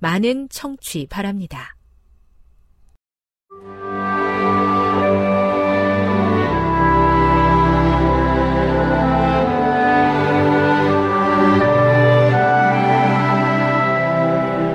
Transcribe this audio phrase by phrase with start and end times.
[0.00, 1.76] 많은 청취 바랍니다.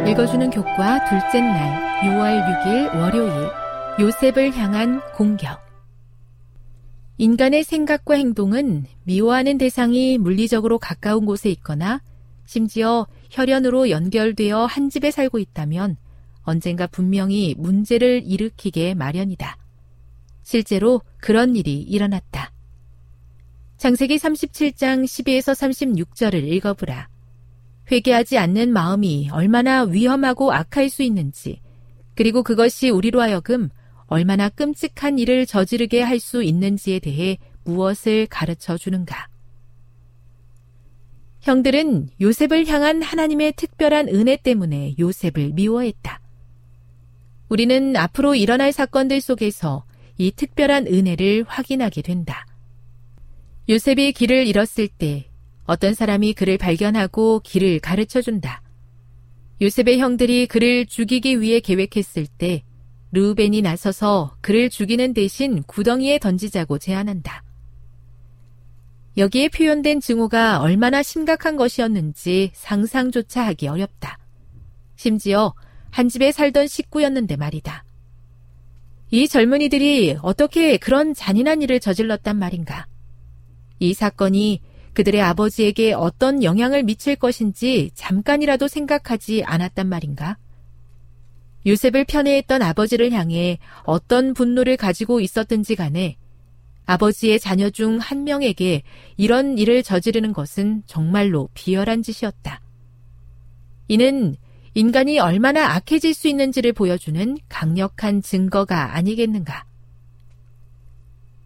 [0.07, 3.49] 읽어주는 교과 둘째 날 6월 6일 월요일
[3.99, 5.59] 요셉을 향한 공격
[7.17, 12.01] 인간의 생각과 행동은 미워하는 대상이 물리적으로 가까운 곳에 있거나
[12.45, 15.97] 심지어 혈연으로 연결되어 한 집에 살고 있다면
[16.44, 19.57] 언젠가 분명히 문제를 일으키게 마련이다.
[20.44, 22.51] 실제로 그런 일이 일어났다.
[23.78, 27.09] 창세기 37장 12에서 36절을 읽어보라.
[27.91, 31.59] 회개하지 않는 마음이 얼마나 위험하고 악할 수 있는지,
[32.16, 33.69] 그리고 그것이 우리로 하여금
[34.07, 39.28] 얼마나 끔찍한 일을 저지르게 할 수 있는지에 대해 무엇을 가르쳐 주는가.
[41.45, 46.19] 형들은 요셉을 향한 하나님의 특별한 은혜 때문에 요셉을 미워했다.
[47.50, 49.85] 우리는 앞으로 일어날 사건들 속에서
[50.17, 52.47] 이 특별한 은혜를 확인하게 된다.
[53.69, 55.29] 요셉이 길을 잃었을 때
[55.66, 58.63] 어떤 사람이 그를 발견하고 길을 가르쳐 준다.
[59.61, 62.63] 요셉의 형들이 그를 죽이기 위해 계획했을 때
[63.11, 67.44] 르우벤이 나서서 그를 죽이는 대신 구덩이에 던지자고 제안한다.
[69.17, 74.19] 여기에 표현된 증오가 얼마나 심각한 것이었는지 상상조차 하기 어렵다.
[74.97, 75.53] 심지어
[75.89, 77.85] 한 집에 살던 식구였는데 말이다.
[79.11, 82.87] 이 젊은이들이 어떻게 그런 잔인한 일을 저질렀단 말인가?
[83.79, 84.61] 이 사건이
[84.93, 90.37] 그들의 아버지에게 어떤 영향을 미칠 것인지 잠깐이라도 생각하지 않았단 말인가?
[91.65, 96.17] 요셉을 편애했던 아버지를 향해 어떤 분노를 가지고 있었든지 간에
[96.85, 98.84] 아버지의 자녀 중 한 명에게
[99.18, 102.62] 이런 일을 저지르는 것은 정말로 비열한 짓이었다.
[103.88, 104.35] 이는
[104.73, 109.66] 인간이 얼마나 악해질 수 있는지를 보여주는 강력한 증거가 아니겠는가.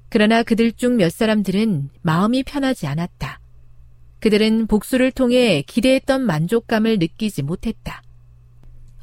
[0.10, 3.40] 그러나 그들 중 몇 사람들은 마음이 편하지 않았다.
[4.20, 8.02] 그들은 복수를 통해 기대했던 만족감을 느끼지 못했다.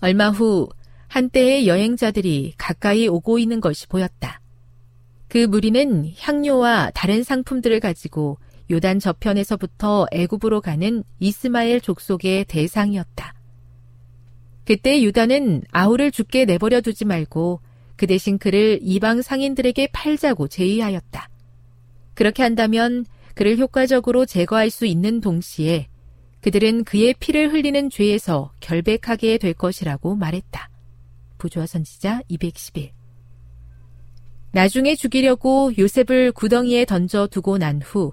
[0.01, 0.69] 얼마 후
[1.09, 4.41] 한때의 여행자들이 가까이 오고 있는 것이 보였다.
[5.29, 8.39] 그 무리는 향료와 다른 상품들을 가지고
[8.71, 13.35] 요단 저편에서부터 애굽으로 가는 이스마엘 족속의 대상이었다.
[14.65, 17.61] 그때 유다는 아우를 죽게 내버려 두지 말고
[17.97, 21.31] 그 대신 그를 이방 상인들에게 팔자고 제의하였다.
[22.15, 25.87] 그렇게 한다면 그를 효과적으로 제거할 수 있는 동시에
[26.41, 30.71] 그들은 그의 피를 흘리는 죄에서 결백하게 될 것이라고 말했다.
[31.39, 32.96] 부조화 선지자 211
[34.57, 38.13] 나중에 죽이려고 요셉을 구덩이에 던져 두고 난 후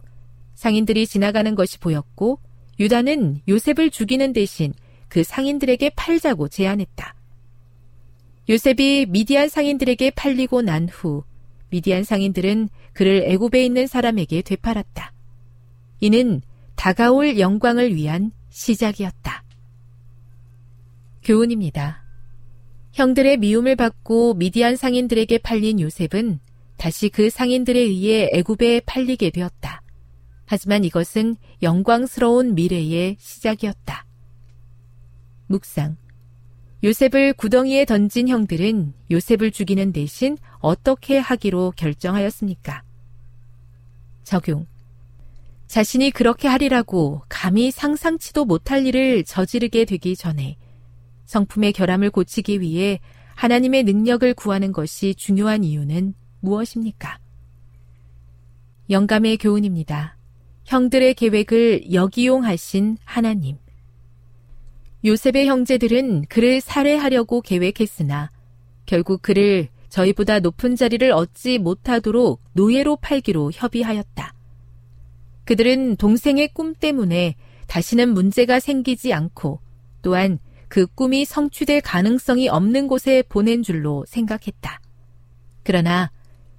[0.55, 2.37] 상인들이 지나가는 것이 보였고
[2.81, 4.73] 유다는 요셉을 죽이는 대신
[5.07, 7.15] 그 상인들에게 팔자고 제안했다.
[8.49, 11.23] 요셉이 미디안 상인들에게 팔리고 난 후
[11.69, 15.13] 미디안 상인들은 그를 애굽에 있는 사람에게 되팔았다.
[16.01, 16.41] 이는
[16.75, 19.45] 다가올 영광을 위한 시작이었다.
[21.23, 22.02] 교훈입니다.
[22.93, 26.39] 형들의 미움을 받고 미디안 상인들에게 팔린 요셉은
[26.77, 29.81] 다시 그 상인들에 의해 애굽에 팔리게 되었다.
[30.45, 34.05] 하지만 이것은 영광스러운 미래의 시작이었다.
[35.47, 35.97] 묵상.
[36.83, 42.83] 요셉을 구덩이에 던진 형들은 요셉을 죽이는 대신 어떻게 하기로 결정하였습니까?
[44.23, 44.67] 적용.
[45.65, 50.57] 자신이 그렇게 하리라고 감히 상상치도 못할 일을 저지르게 되기 전에
[51.25, 52.99] 성품의 결함을 고치기 위해
[53.35, 57.19] 하나님의 능력을 구하는 것이 중요한 이유는 무엇입니까?
[58.89, 60.17] 영감의 교훈입니다.
[60.65, 63.57] 형들의 계획을 역이용하신 하나님.
[65.05, 68.29] 요셉의 형제들은 그를 살해하려고 계획했으나
[68.85, 74.33] 결국 그를 저희보다 높은 자리를 얻지 못하도록 노예로 팔기로 협의하였다.
[75.45, 77.35] 그들은 동생의 꿈 때문에
[77.67, 79.59] 다시는 문제가 생기지 않고
[80.01, 80.39] 또한
[80.73, 84.81] 그 꿈이 성취될 가능성이 없는 곳에 보낸 줄로 생각했다.
[85.61, 86.09] 그러나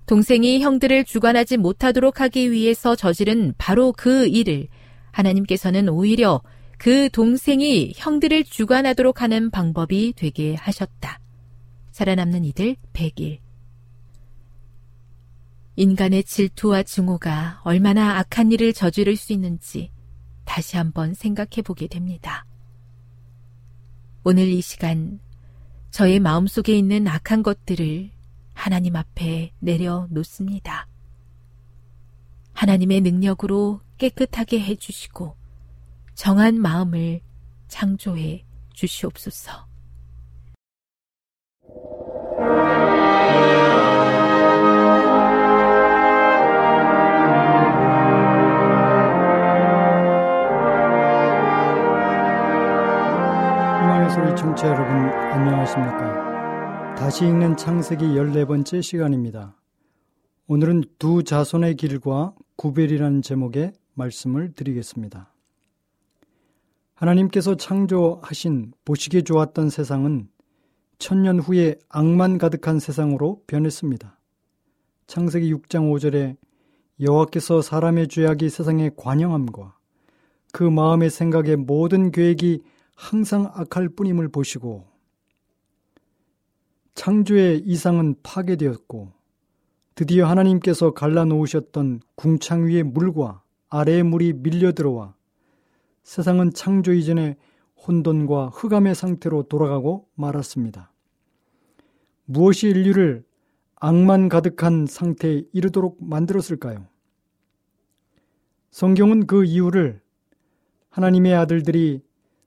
[0.07, 4.69] 동생이 형들을 주관하지 못하도록 하기 위해서 저지른 바로 그 일을
[5.11, 6.41] 하나님께서는 오히려
[6.79, 11.19] 그 동생이 형들을 주관하도록 하는 방법이 되게 하셨다.
[11.91, 13.41] 살아남는 이들 100일.
[15.75, 19.91] 인간의 질투와 증오가 얼마나 악한 일을 저지를 수 있는지
[20.45, 22.47] 다시 한번 생각해 보게 됩니다.
[24.27, 25.21] 오늘 이 시간
[25.91, 28.11] 저의 마음속에 있는 악한 것들을
[28.55, 30.89] 하나님 앞에 내려놓습니다.
[32.55, 35.37] 하나님의 능력으로 깨끗하게 해주시고
[36.15, 37.21] 정한 마음을
[37.69, 39.67] 창조해 주시옵소서.
[54.05, 54.95] 희망의 소리 청취자 여러분
[55.33, 56.95] 안녕하십니까?
[56.95, 59.57] 다시 읽는 창세기 14번째 시간입니다.
[60.47, 65.33] 오늘은 두 자손의 길과 구별이라는 제목의 말씀을 드리겠습니다.
[66.95, 70.29] 하나님께서 창조하신 보시기에 좋았던 세상은
[70.99, 74.19] 천년 후에 악만 가득한 세상으로 변했습니다.
[75.07, 76.37] 창세기 6장 5절에
[77.01, 79.77] 여호와께서 사람의 죄악이 세상에 관영함과
[80.53, 82.63] 그 마음의 생각의 모든 계획이
[82.95, 84.87] 항상 악할 뿐임을 보시고
[86.95, 89.13] 창조의 이상은 파괴되었고
[89.95, 95.15] 드디어 하나님께서 갈라놓으셨던 궁창 위의 물과 아래의 물이 밀려들어와
[96.03, 97.37] 세상은 창조 이전의
[97.87, 100.93] 혼돈과 흑암의 상태로 돌아가고 말았습니다.
[102.25, 103.25] 무엇이 인류를
[103.77, 106.87] 악만 가득한 상태에 이르도록 만들었을까요?
[108.71, 110.01] 성경은 그 이유를
[110.89, 112.03] 하나님의 아들들이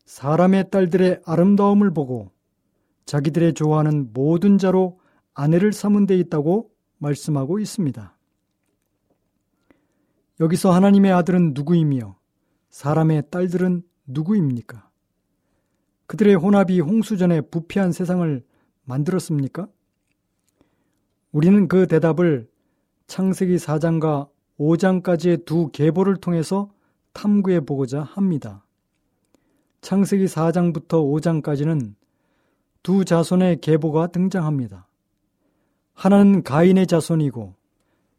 [0.07, 2.31] 사람의 딸들의 아름다움을 보고
[3.05, 4.99] 자기들의 좋아하는 모든 자로
[5.33, 8.17] 아내를 삼은 데 있다고 말씀하고 있습니다.
[10.39, 12.17] 여기서 하나님의 아들은 누구이며
[12.69, 14.89] 사람의 딸들은 누구입니까?
[16.05, 18.43] 그들의 혼합이 홍수전에 부패한 세상을
[18.85, 19.67] 만들었습니까?
[21.33, 22.49] 우리는 그 대답을
[23.07, 26.71] 창세기 4장과 5장까지의 두 계보를 통해서
[27.11, 28.66] 탐구해 보고자 합니다.
[29.87, 31.95] 창세기 4장부터 5장까지는
[32.83, 34.85] 두 자손의 계보가 등장합니다.
[35.93, 37.55] 하나는 가인의 자손이고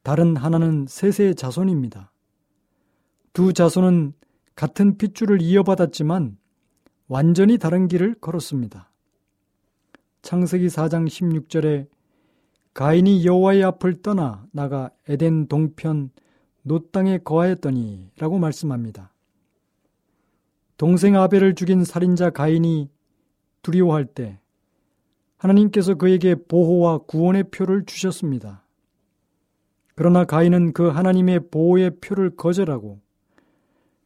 [0.02, 2.10] 다른 하나는 셋의 자손입니다.
[3.34, 4.14] 두 자손은
[4.54, 6.38] 같은 핏줄을 이어받았지만
[7.06, 8.90] 완전히 다른 길을 걸었습니다.
[10.22, 11.86] 창세기 4장 16절에
[12.72, 16.12] 가인이 여호와의 앞을 떠나 나가 에덴 동편
[16.62, 19.12] 노 땅에 거하였더니 라고 말씀합니다.
[20.78, 22.88] 동생 아벨을 죽인 살인자 가인이
[23.62, 24.38] 두려워할 때
[25.36, 28.64] 하나님께서 그에게 보호와 구원의 표를 주셨습니다.
[29.96, 33.00] 그러나 가인은 그 하나님의 보호의 표를 거절하고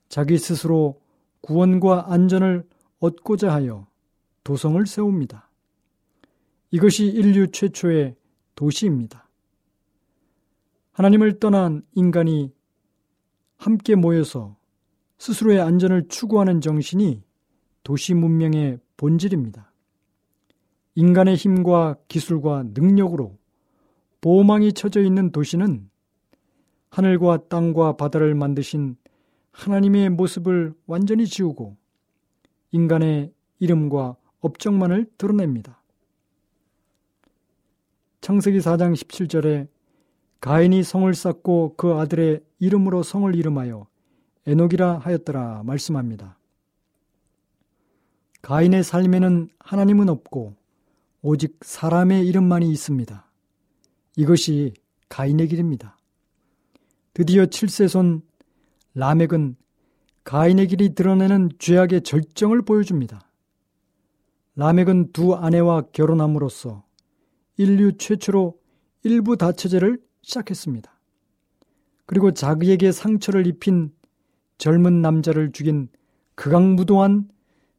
[0.08, 0.98] 자기 스스로
[1.42, 2.66] 구원과 안전을
[3.00, 3.86] 얻고자 하여
[4.42, 5.50] 도성을 세웁니다.
[6.70, 8.16] 이것이 인류 최초의
[8.54, 9.28] 도시입니다.
[10.92, 12.50] 하나님을 떠난 인간이
[13.58, 14.56] 함께 모여서
[15.22, 17.22] 스스로의 안전을 추구하는 정신이
[17.84, 19.70] 도시 문명의 본질입니다.
[20.96, 23.38] 인간의 힘과 기술과 능력으로
[24.20, 25.88] 보호망이 쳐져 있는 도시는
[26.90, 28.96] 하늘과 땅과 바다를 만드신
[29.52, 31.76] 하나님의 모습을 완전히 지우고
[32.72, 35.80] 인간의 이름과 업적만을 드러냅니다.
[38.22, 39.68] 창세기 4장 17절에
[40.40, 43.91] 가인이 성을 쌓고 그 아들의 이름으로 성을 이름하여
[44.46, 46.38] 에녹이라 하였더라 말씀합니다.
[48.42, 50.56] 가인의 삶에는 하나님은 없고
[51.22, 53.30] 오직 사람의 이름만이 있습니다.
[54.16, 54.74] 이것이
[55.08, 55.96] 가인의 길입니다.
[57.14, 58.22] 드디어 7세손
[58.94, 59.56] 라멕은
[60.24, 63.28] 가인의 길이 드러내는 죄악의 절정을 보여줍니다.
[64.56, 66.84] 라멕은 두 아내와 결혼함으로써
[67.56, 68.58] 인류 최초로
[69.04, 70.92] 일부 다처제를 시작했습니다.
[72.06, 73.92] 그리고 자기에게 상처를 입힌
[74.62, 75.88] 젊은 남자를 죽인
[76.36, 77.28] 극악무도한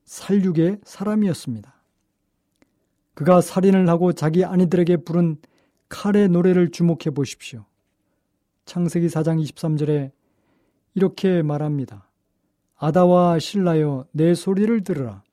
[0.04, 1.74] 살육의 사람이었습니다.
[3.13, 5.38] 그가 살인을 하고 자기 아내들에게 부른
[5.88, 7.63] 칼의 노래를 주목해 보십시오.
[8.66, 10.12] 창세기 4장 23절에
[10.94, 12.10] 이렇게 말합니다.
[12.75, 15.24] 아다와 신라여 내 소리를 들으라.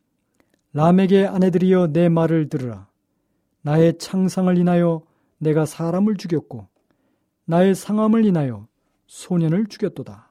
[0.73, 2.87] 람에게 아내들이여 내 말을 들으라.
[3.62, 5.02] 나의 창상을 인하여
[5.38, 6.69] 내가 사람을 죽였고
[7.45, 8.69] 나의 상함을 인하여
[9.09, 10.29] 소년을 죽였도다.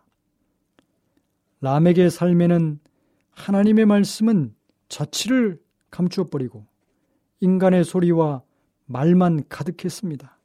[1.61, 2.79] 람에게 삶에는
[3.31, 4.53] 하나님의 말씀은
[4.87, 5.59] 자치를
[5.91, 6.65] 감추어 버리고
[7.41, 8.41] 인간의 소리와
[8.85, 10.37] 말만 가득했습니다.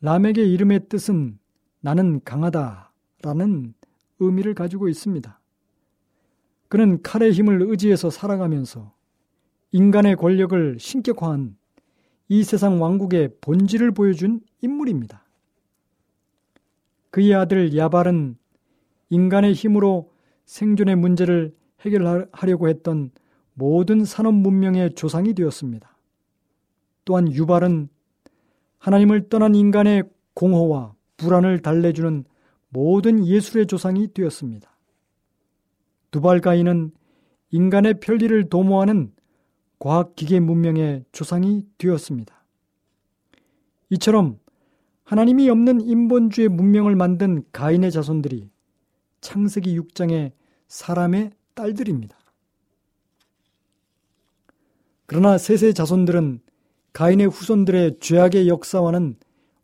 [0.00, 1.38] 람에게 이름의 뜻은
[1.80, 3.74] 나는 강하다 라는
[4.18, 5.40] 의미를 가지고 있습니다.
[6.68, 8.92] 그는 칼의 힘을 의지해서 살아가면서
[9.72, 11.56] 인간의 권력을 신격화한
[12.28, 15.24] 이 세상 왕국의 본질을 보여준 인물입니다.
[17.10, 18.36] 그의 아들 야발은
[19.10, 20.10] 인간의 힘으로
[20.44, 23.10] 생존의 문제를 해결하려고 했던
[23.54, 25.96] 모든 산업 문명의 조상이 되었습니다.
[27.04, 27.88] 또한 유발은
[28.78, 32.24] 하나님을 떠난 인간의 공허와 불안을 달래주는
[32.68, 34.70] 모든 예술의 조상이 되었습니다.
[36.10, 36.92] 두발가인은
[37.50, 39.12] 인간의 편리를 도모하는
[39.78, 42.44] 과학기계 문명의 조상이 되었습니다.
[43.90, 44.38] 이처럼
[45.04, 48.50] 하나님이 없는 인본주의 문명을 만든 가인의 자손들이
[49.26, 50.30] 창세기 6장의
[50.68, 52.16] 사람의 딸들입니다.
[55.06, 56.40] 그러나 셋의 자손들은
[56.92, 59.16] 가인의 후손들의 죄악의 역사와는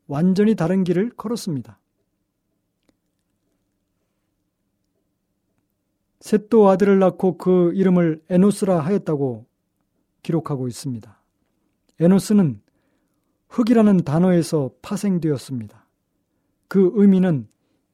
[0.08, 1.78] 완전히 다른 길을 걸었습니다.
[6.18, 9.46] 셋도 아들을 낳고 그 이름을 에노스라 하였다고
[10.24, 11.22] 기록하고 있습니다.
[12.00, 12.60] 에노스는
[13.48, 15.86] 흙이라는 단어에서 파생되었습니다.
[16.66, 17.46] 그 의미는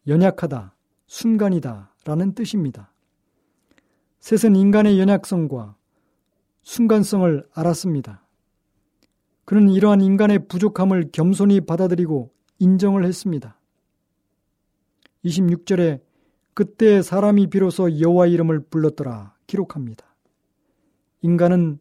[0.07, 0.75] 연약하다,
[1.09, 2.93] 순간이다 라는 뜻입니다.
[4.21, 5.77] 셋은 인간의 연약성과
[6.63, 8.25] 순간성을 알았습니다.
[9.45, 13.59] 그는 이러한 인간의 부족함을 겸손히 받아들이고 인정을 했습니다.
[15.25, 16.01] 26절에
[16.53, 20.05] 그때 사람이 비로소 여호와 이름을 불렀더라 기록합니다.
[21.23, 21.79] 인간은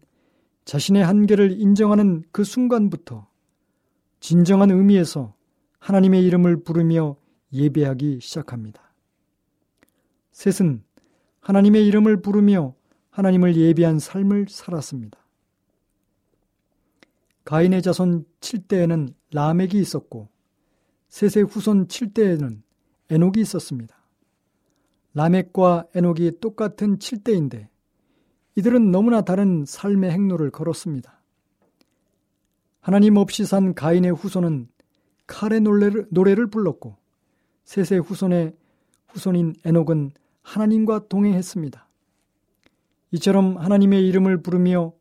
[0.64, 3.28] 자신의 한계를 인정하는 그 순간부터
[4.20, 5.34] 진정한 의미에서
[5.80, 7.18] 하나님의 이름을 부르며
[7.52, 8.87] 예배하기 시작합니다.
[10.38, 10.84] 셋은
[11.40, 12.76] 하나님의 이름을 부르며
[13.10, 15.18] 하나님을 예배한 삶을 살았습니다.
[17.44, 20.30] 가인의 자손 7대에는 라멕이 있었고
[21.10, 22.62] 셋의 후손 7대에는
[23.10, 23.98] 에녹이 있었습니다.
[25.16, 27.68] 라멕과 에녹이 똑같은 7대인데
[28.58, 31.20] 이들은 너무나 다른 삶의 행로를 걸었습니다.
[32.80, 34.68] 하나님 없이 산 가인의 후손은
[35.26, 36.96] 칼의 노래를, 노래를 불렀고
[37.64, 38.56] 셋의 후손의
[39.08, 40.12] 후손인 에녹은
[40.48, 41.86] 하나님과 동행했습니다.
[43.12, 44.94] 이처럼 하나님의 이름을 부르며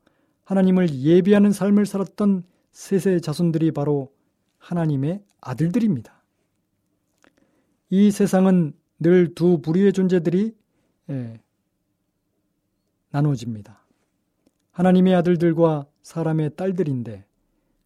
[0.45, 4.13] 하나님을 예비하는 삶을 살았던 셋의 자손들이 바로
[4.59, 6.13] 하나님의 아들들입니다.
[7.91, 10.53] 이 세상은 늘 두 부류의 존재들이
[11.11, 11.41] 예,
[13.11, 13.87] 나눠집니다.
[14.73, 17.25] 하나님의 아들들과 사람의 딸들인데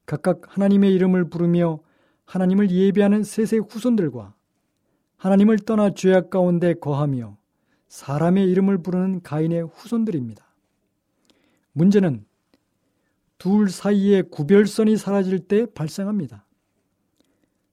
[0.06, 1.80] 각각 하나님의 이름을 부르며
[2.24, 4.34] 하나님을 예배하는 셋의 후손들과
[5.18, 7.39] 하나님을 떠나 죄악 가운데 거하며
[7.90, 10.47] 사람의 이름을 부르는 가인의 후손들입니다.
[11.73, 12.25] 문제는
[13.37, 16.47] 둘 사이의 구별선이 사라질 때 발생합니다.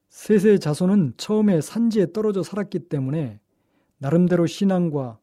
[0.10, 3.40] 셋의 자손은 처음에 산지에 떨어져 살았기 때문에
[4.00, 5.20] 나름대로 신앙과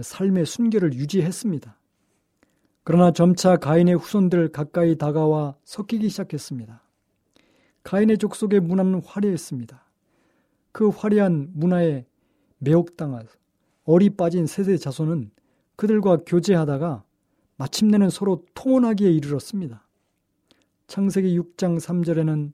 [0.00, 1.78] 삶의 순결을 유지했습니다.
[2.84, 6.82] 그러나 점차 가인의 후손들 가까이 다가와 섞이기 시작했습니다.
[7.82, 9.84] 가인의 족속의 문화는 화려했습니다.
[10.72, 12.06] 그 화려한 문화에
[12.58, 13.26] 매혹당한
[13.84, 15.30] 어리 빠진 셋의 자손은
[15.76, 17.04] 그들과 교제하다가
[17.56, 19.86] 마침내는 서로 통혼하기에 이르렀습니다.
[20.86, 22.52] 창세기 6장 3절에는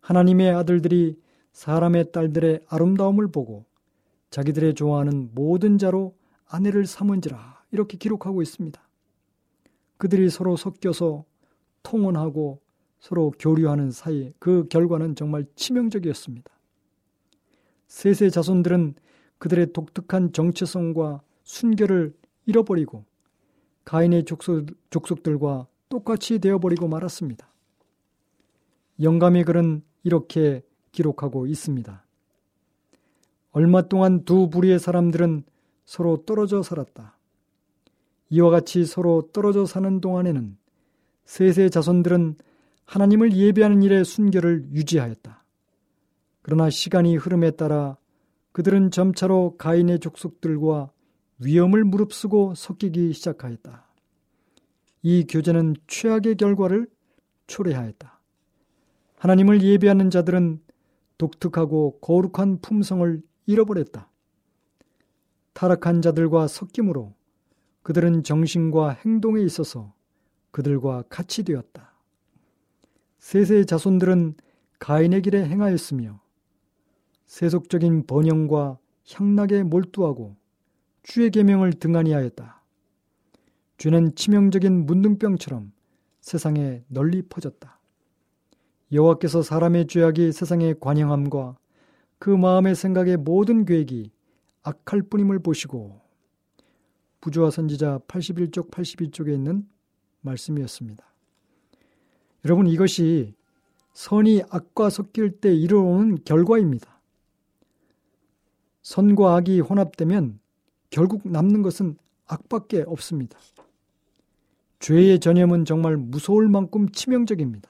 [0.00, 1.18] 하나님의 아들들이
[1.52, 3.64] 사람의 딸들의 아름다움을 보고
[4.30, 8.80] 자기들의 좋아하는 모든 자로 아내를 삼은지라 이렇게 기록하고 있습니다.
[9.96, 11.24] 그들이 서로 섞여서
[11.82, 12.60] 통혼하고
[12.98, 16.50] 서로 교류하는 사이 그 결과는 정말 치명적이었습니다.
[17.88, 18.94] 셋의 자손들은
[19.44, 22.14] 그들의 독특한 정체성과 순결을
[22.46, 23.04] 잃어버리고
[23.84, 27.46] 가인의 족속, 족속들과 똑같이 되어버리고 말았습니다.
[29.02, 32.06] 영감의 글은 이렇게 기록하고 있습니다.
[33.50, 35.44] 얼마 동안 두 부리의 사람들은
[35.84, 37.18] 서로 떨어져 살았다.
[38.30, 40.56] 이와 같이 서로 떨어져 사는 동안에는
[41.26, 42.36] 셋의 자손들은
[42.86, 45.44] 하나님을 예배하는 일에 순결을 유지하였다.
[46.40, 47.98] 그러나 시간이 흐름에 따라
[48.54, 50.92] 그들은 점차로 가인의 족속들과
[51.40, 53.84] 위험을 무릅쓰고 섞이기 시작하였다.
[55.02, 56.86] 이 교제는 최악의 결과를
[57.48, 58.20] 초래하였다.
[59.18, 60.62] 하나님을 예배하는 자들은
[61.18, 64.08] 독특하고 거룩한 품성을 잃어버렸다.
[65.52, 67.12] 타락한 자들과 섞임으로
[67.82, 69.92] 그들은 정신과 행동에 있어서
[70.52, 71.92] 그들과 같이 되었다.
[73.18, 74.36] 셋의 자손들은
[74.78, 76.23] 가인의 길에 행하였으며
[77.34, 78.78] 세속적인 번영과
[79.10, 80.36] 향락에 몰두하고
[81.02, 82.62] 주의 계명을 등한히 하였다.
[83.76, 85.72] 죄는 치명적인 문둥병처럼
[86.20, 87.80] 세상에 널리 퍼졌다.
[88.92, 91.58] 여호와께서 사람의 죄악이 세상에 관영함과
[92.20, 94.12] 그 마음의 생각의 모든 계획이
[94.62, 96.00] 악할 뿐임을 보시고
[97.20, 99.68] 부조와 선지자 81쪽 82쪽에 있는
[100.20, 101.04] 말씀이었습니다.
[102.44, 103.34] 여러분 이것이
[103.92, 106.93] 선이 악과 섞일 때 이르러오는 결과입니다.
[108.84, 110.38] 선과 악이 혼합되면
[110.90, 113.38] 결국 남는 것은 악밖에 없습니다.
[114.78, 117.68] 죄의 전염은 정말 무서울 만큼 치명적입니다.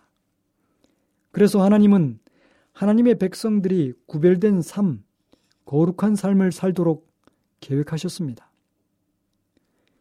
[1.31, 2.19] 그래서 하나님은
[2.73, 5.05] 하나님의 백성들이 구별된 삶,
[5.65, 7.09] 거룩한 삶을 살도록
[7.61, 8.51] 계획하셨습니다.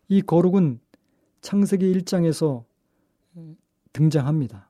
[0.10, 0.79] 이 거룩은
[1.41, 2.65] 창세기 1장에서
[3.94, 4.70] 등장합니다.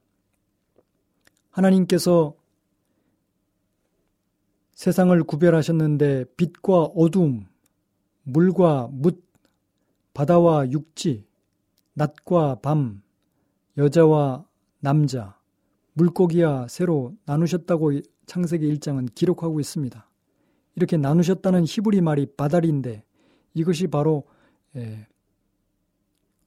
[1.51, 2.35] 하나님께서
[4.83, 7.45] 세상을 구별하셨는데 빛과 어두움,
[8.23, 9.23] 물과 묻,
[10.13, 11.25] 바다와 육지,
[11.93, 13.01] 낮과 밤,
[13.77, 14.45] 여자와
[14.81, 15.39] 남자,
[15.93, 20.05] 물고기와 새로 나누셨다고 창세기 1장은 기록하고 있습니다.
[20.75, 23.05] 이렇게 나누셨다는 히브리 말이 바달인데
[23.53, 24.25] 이것이 바로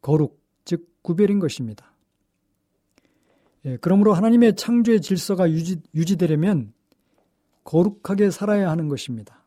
[0.03, 1.90] 거룩, 즉 구별인 것입니다.
[3.64, 6.75] 예, 그러므로 하나님의 창조의 질서가 유지, 유지되려면
[7.66, 9.44] 거룩하게 살아야 하는 것입니다.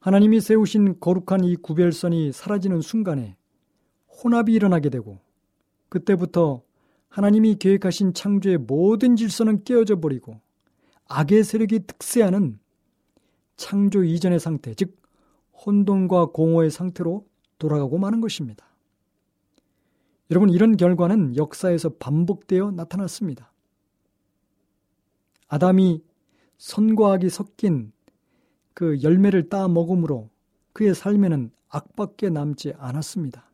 [0.00, 3.36] 하나님이 세우신 거룩한 이 구별선이 사라지는 순간에
[4.08, 5.20] 혼합이 일어나게 되고
[5.88, 6.62] 그때부터
[7.08, 10.40] 하나님이 계획하신 창조의 모든 질서는 깨어져 버리고
[11.08, 12.58] 악의 세력이 득세하는
[13.56, 14.96] 창조 이전의 상태, 즉
[15.64, 17.24] 혼돈과 공허의 상태로
[17.58, 18.66] 돌아가고 마는 것입니다.
[20.30, 23.52] 여러분 이런 결과는 역사에서 반복되어 나타났습니다.
[25.46, 26.02] 아담이
[26.62, 27.90] 선과 악이 섞인
[28.72, 30.30] 그 열매를 따 먹음으로
[30.72, 33.50] 그의 삶에는 악밖에 남지 않았습니다.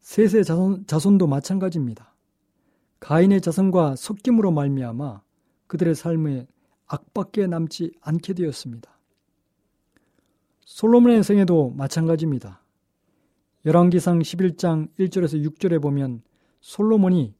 [0.00, 2.14] 셋의 자손, 자손도 마찬가지입니다.
[3.00, 5.22] 가인의 자손과 섞임으로 말미암아
[5.66, 6.46] 그들의 삶에
[6.86, 8.88] 악밖에 남지 않게 되었습니다.
[10.64, 12.62] 솔로몬의 생애도 마찬가지입니다.
[13.66, 16.22] 열왕기상 11장 1절에서 6절에 보면
[16.60, 17.34] 솔로몬이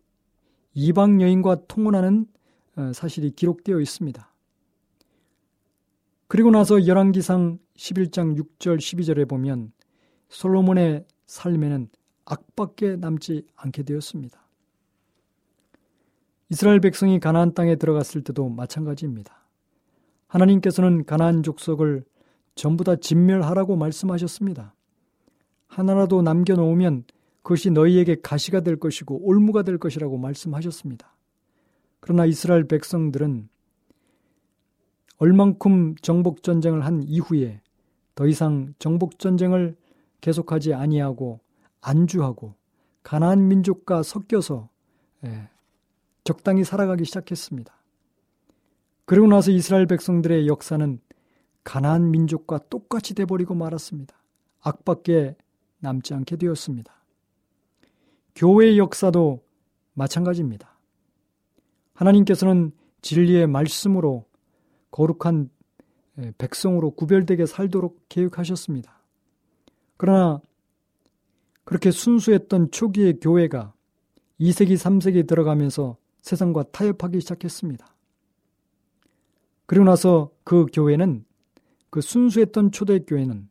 [0.75, 2.27] 이방 여인과 통혼하는
[2.75, 4.32] 어, 사실이 기록되어 있습니다.
[6.33, 9.71] 그리고 나서 열왕기상 11장 6절 12절에 보면
[10.31, 11.91] 솔로몬의 삶에는
[12.25, 14.41] 악밖에 남지 않게 되었습니다.
[16.49, 19.47] 이스라엘 백성이 가나안 땅에 들어갔을 때도 마찬가지입니다.
[20.27, 22.03] 하나님께서는 가나안 족속을
[22.55, 24.75] 전부 다 진멸하라고 말씀하셨습니다.
[25.67, 27.05] 하나라도 남겨놓으면
[27.43, 31.15] 그것이 너희에게 가시가 될 것이고 올무가 될 것이라고 말씀하셨습니다.
[32.01, 33.51] 그러나 이스라엘 백성들은
[35.23, 37.61] 얼만큼 정복 전쟁을 한 이후에
[38.17, 39.77] 더 이상 정복 전쟁을
[40.21, 41.39] 계속하지 아니하고
[41.81, 42.57] 안주하고
[43.05, 44.69] 가나안 민족과 섞여서
[45.25, 45.49] 예,
[46.25, 47.73] 적당히 살아가기 시작했습니다.
[49.05, 50.99] 그리고 나서 이스라엘 백성들의 역사는
[51.63, 54.17] 가나안 민족과 똑같이 돼버리고 말았습니다.
[54.61, 55.37] 악밖에
[55.79, 56.93] 남지 않게 되었습니다.
[58.35, 59.41] 교회의 역사도
[59.95, 60.77] 마찬가지입니다.
[61.95, 64.25] 하나님께서는 진리의 말씀으로
[64.93, 65.51] 거룩한
[66.39, 69.03] 백성으로 구별되게 살도록 계획하셨습니다.
[69.97, 70.41] 그러나
[71.65, 73.73] 그렇게 순수했던 초기의 교회가
[74.41, 77.87] 2세기, 3세기 들어가면서 세상과 타협하기 시작했습니다.
[79.67, 81.25] 그리고 나서 그 교회는
[81.91, 83.49] 그 순수했던 초대교회는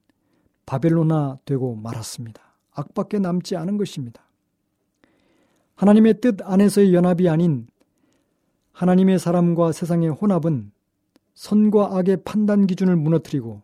[0.66, 2.42] 바벨로나 되고 말았습니다.
[2.72, 4.24] 악밖에 남지 않은 것입니다.
[5.76, 7.68] 하나님의 뜻 안에서의 연합이 아닌
[8.72, 10.72] 하나님의 사람과 세상의 혼합은
[11.34, 13.62] 선과 악의 판단 기준을 무너뜨리고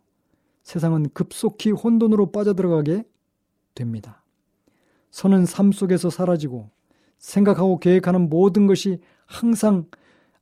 [0.64, 3.04] 세상은 급속히 혼돈으로 빠져들어가게
[3.76, 4.24] 됩니다.
[5.12, 6.70] 선은 삶 속에서 사라지고
[7.18, 9.86] 생각하고 계획하는 모든 것이 항상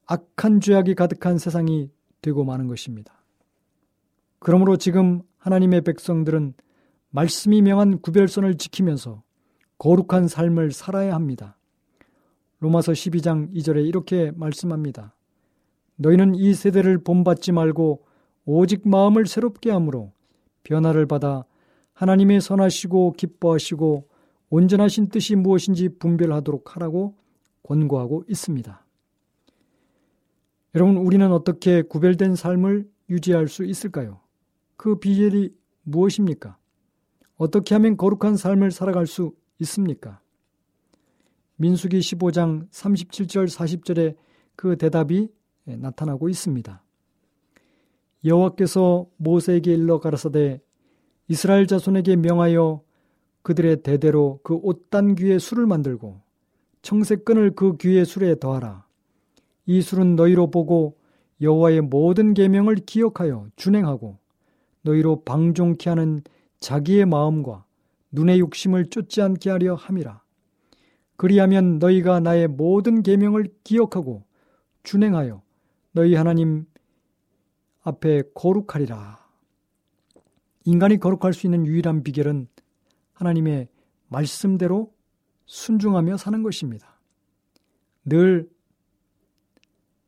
[0.05, 1.89] 악한 죄악이 가득한 세상이
[2.21, 3.13] 되고 마는 것입니다.
[4.39, 6.53] 그러므로 지금 하나님의 백성들은
[7.09, 9.23] 말씀이 명한 구별선을 지키면서
[9.77, 11.57] 거룩한 삶을 살아야 합니다.
[12.59, 15.14] 로마서 12장 2절에 이렇게 말씀합니다.
[15.97, 18.05] 너희는 이 세대를 본받지 말고
[18.45, 20.11] 오직 마음을 새롭게 함으로
[20.63, 21.45] 변화를 받아
[21.93, 24.07] 하나님의 선하시고 기뻐하시고
[24.49, 27.15] 온전하신 뜻이 무엇인지 분별하도록 하라고
[27.63, 28.85] 권고하고 있습니다.
[30.75, 34.19] 여러분, 우리는 어떻게 구별된 삶을 유지할 수 있을까요?
[34.75, 36.57] 그 비결이 무엇입니까?
[37.37, 40.19] 어떻게 하면 거룩한 삶을 살아갈 수 있습니까?
[41.57, 44.15] 민수기 15장 37절 40절에
[44.55, 45.29] 그 대답이
[45.65, 46.83] 나타나고 있습니다.
[48.23, 50.61] 여호와께서 모세에게 일러 가라사대
[51.27, 52.81] 이스라엘 자손에게 명하여
[53.41, 56.21] 그들의 대대로 그 옷단 귀에 술을 만들고
[56.81, 58.85] 청색 끈을 그 귀의 술에 더하라.
[59.65, 60.97] 이 술은 너희로 보고
[61.41, 64.17] 여호와의 모든 계명을 기억하여 준행하고
[64.83, 66.21] 너희로 방종케 하는
[66.59, 67.65] 자기의 마음과
[68.11, 70.21] 눈의 욕심을 쫓지 않게 하려 함이라.
[71.17, 74.23] 그리하면 너희가 나의 모든 계명을 기억하고
[74.83, 75.41] 준행하여
[75.95, 76.65] 너희 하나님
[77.83, 79.25] 앞에 거룩하리라.
[80.65, 82.49] 인간이 거룩할 수 있는 유일한 비결은
[83.13, 83.69] 하나님의
[84.09, 84.93] 말씀대로
[85.45, 86.99] 순종하며 사는 것입니다.
[88.03, 88.49] 늘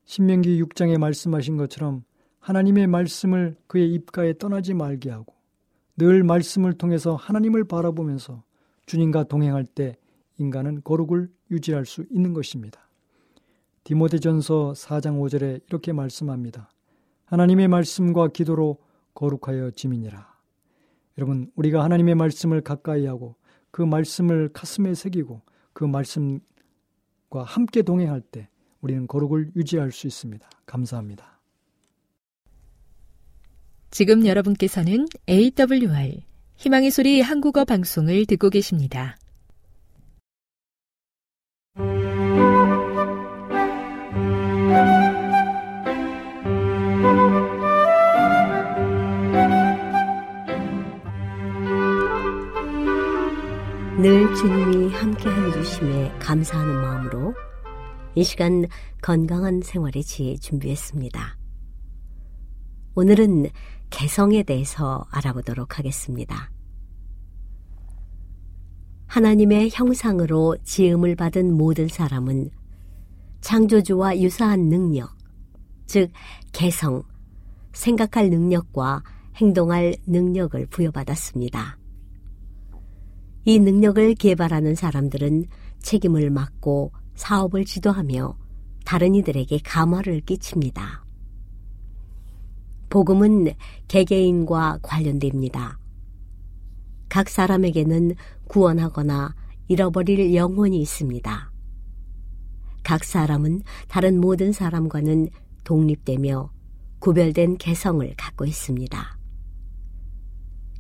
[0.04, 2.04] 신명기 6장에 말씀하신 것처럼
[2.41, 5.36] 하나님의 말씀을 그의 입가에 떠나지 말게 하고
[5.95, 8.43] 늘 말씀을 통해서 하나님을 바라보면서
[8.88, 9.95] 주님과 동행할 때
[10.38, 12.87] 인간은 거룩을 유지할 수 있는 것입니다.
[13.88, 16.69] 디모데전서 4장 5절에 이렇게 말씀합니다.
[17.23, 18.80] 하나님의 말씀과 기도로
[19.13, 20.28] 거룩하여 지민이라.
[21.17, 23.36] 여러분, 우리가 하나님의 말씀을 가까이 하고
[23.71, 26.41] 그 말씀을 가슴에 새기고 그 말씀과
[27.45, 28.50] 함께 동행할 때
[28.82, 30.50] 우리는 거룩을 유지할 수 있습니다.
[30.65, 31.39] 감사합니다.
[33.89, 36.26] 지금 여러분께서는 AWR
[36.58, 39.17] 희망의 소리 한국어 방송을 듣고 계십니다.
[54.00, 57.34] 늘 주님이 함께하여 주심에 감사하는 마음으로
[58.13, 58.66] 이 시간
[59.02, 61.38] 건강한 생활의 지혜 준비했습니다.
[62.94, 63.48] 오늘은
[63.90, 66.52] 개성에 대해서 알아보도록 하겠습니다.
[69.08, 72.52] 하나님의 형상으로 지음을 받은 모든 사람은
[73.41, 75.15] 창조주와 유사한 능력,
[75.86, 76.12] 즉
[76.52, 77.04] 개성,
[77.73, 79.04] 생각할 능력과
[79.36, 81.78] 행동할 능력을 부여받았습니다.
[83.45, 85.45] 이 능력을 개발하는 사람들은
[85.80, 88.38] 책임을 맡고 사업을 지도하며
[88.84, 91.06] 다른 이들에게 감화를 끼칩니다.
[92.89, 93.54] 복음은
[93.88, 95.78] 개개인과 관련됩니다.
[97.10, 98.15] 각 사람에게는
[98.47, 99.36] 구원하거나
[99.67, 101.52] 잃어버릴 영혼이 있습니다.
[102.88, 105.28] 각 사람은 다른 모든 사람과는
[105.65, 106.50] 독립되며
[107.00, 109.19] 구별된 개성을 갖고 있습니다.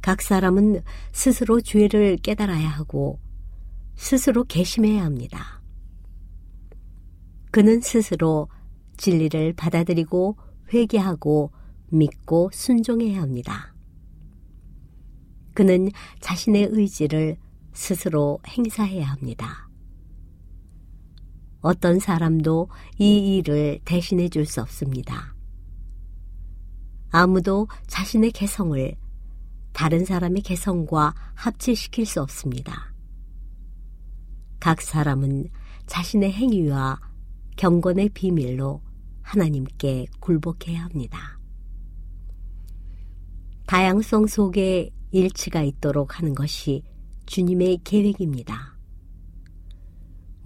[0.01, 3.19] 각 사람은 스스로 죄를 깨달아야 하고
[3.97, 5.61] 스스로 개심해야 합니다.
[7.51, 8.47] 그는 스스로
[8.95, 10.37] 진리를 받아들이고
[10.73, 11.51] 회개하고
[11.89, 13.75] 믿고 순종해야 합니다.
[15.53, 15.89] 그는
[16.21, 17.35] 자신의 의지를
[17.73, 19.66] 스스로 행사해야 합니다.
[21.61, 25.35] 어떤 사람도 이 일을 대신해 줄 수 없습니다.
[27.09, 28.95] 아무도 자신의 개성을
[29.73, 32.93] 다른 사람의 개성과 합치시킬 수 없습니다.
[34.59, 35.49] 각 사람은
[35.85, 36.99] 자신의 행위와
[37.55, 38.81] 경건의 비밀로
[39.21, 41.39] 하나님께 굴복해야 합니다.
[43.65, 46.83] 다양성 속에 일치가 있도록 하는 것이
[47.25, 48.76] 주님의 계획입니다.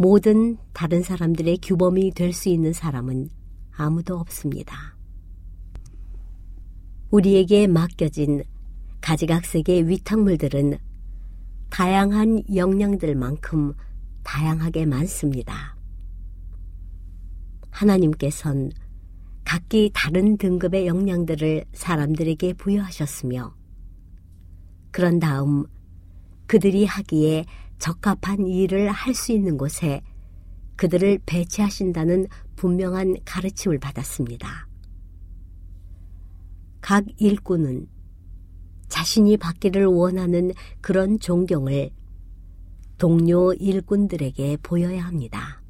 [0.02, 3.30] 모든 다른 사람들의 규범이 될 수 있는 사람은
[3.70, 4.98] 아무도 없습니다.
[7.12, 8.44] 우리에게 맡겨진
[9.02, 10.80] 가지각색의 위탁물들은
[11.70, 13.74] 다양한 영양들만큼
[14.24, 15.78] 다양하게 많습니다.
[17.70, 18.72] 하나님께선
[19.46, 23.56] 각기 다른 등급의 영양들을 사람들에게 부여하셨으며,
[24.90, 25.66] 그런 다음
[26.48, 27.46] 그들이 하기에
[27.82, 30.02] 적합한 일을 할 수 있는 곳에
[30.76, 34.68] 그들을 배치하신다는 분명한 가르침을 받았습니다.
[36.80, 37.88] 각 일꾼은
[38.88, 41.90] 자신이 받기를 원하는 그런 존경을
[43.00, 45.64] 동료 일꾼들에게 보여야 합니다.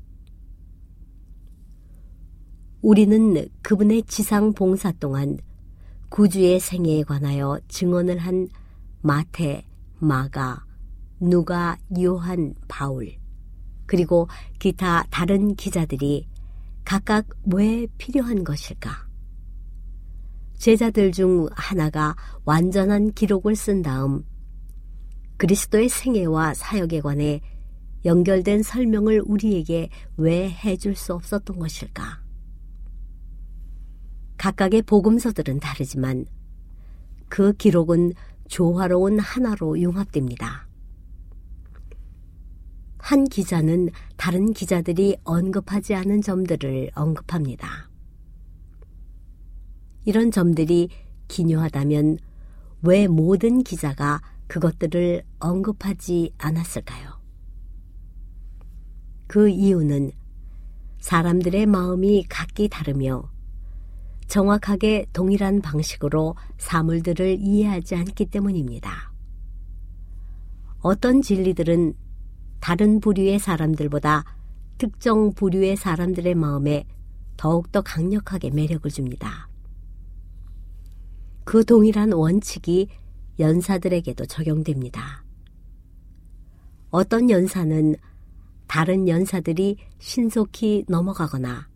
[2.82, 5.38] 우리는 그분의 지상 봉사 동안
[6.10, 8.50] 구주의 생애에 관하여 증언을 한
[9.02, 9.66] 마태,
[10.00, 10.66] 마가,
[11.22, 13.14] 누가, 요한, 바울,
[13.86, 16.28] 그리고 기타 다른 기자들이
[16.84, 19.08] 각각 왜 필요한 것일까?
[20.58, 24.24] 제자들 중 하나가 완전한 기록을 쓴 다음
[25.38, 27.42] 그리스도의 생애와 사역에 관해
[28.04, 32.22] 연결된 설명을 우리에게 왜 해줄 수 없었던 것일까?
[34.38, 36.26] 각각의 복음서들은 다르지만
[37.30, 38.14] 그 기록은
[38.48, 40.71] 조화로운 하나로 융합됩니다.
[43.02, 47.90] 한 기자는 다른 기자들이 언급하지 않은 점들을 언급합니다.
[50.06, 50.90] 이런 점들이
[51.28, 52.20] 기묘하다면
[52.84, 57.20] 왜 모든 기자가 그것들을 언급하지 않았을까요?
[59.28, 60.12] 그 이유는
[61.00, 63.30] 사람들의 마음이 각기 다르며
[64.28, 69.12] 정확하게 동일한 방식으로 사물들을 이해하지 않기 때문입니다.
[70.82, 71.96] 어떤 진리들은
[72.62, 74.24] 다른 부류의 사람들보다
[74.78, 76.86] 특정 부류의 사람들의 마음에
[77.36, 79.50] 더욱더 강력하게 매력을 줍니다.
[81.44, 82.88] 그 동일한 원칙이
[83.40, 85.24] 연사들에게도 적용됩니다.
[86.92, 87.96] 어떤 연사는
[88.68, 91.68] 다른 연사들이 신속히 넘어가거나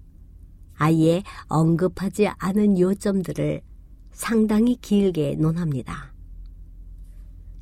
[0.75, 3.61] 아예 언급하지 않은 요점들을
[4.11, 6.13] 상당히 길게 논합니다.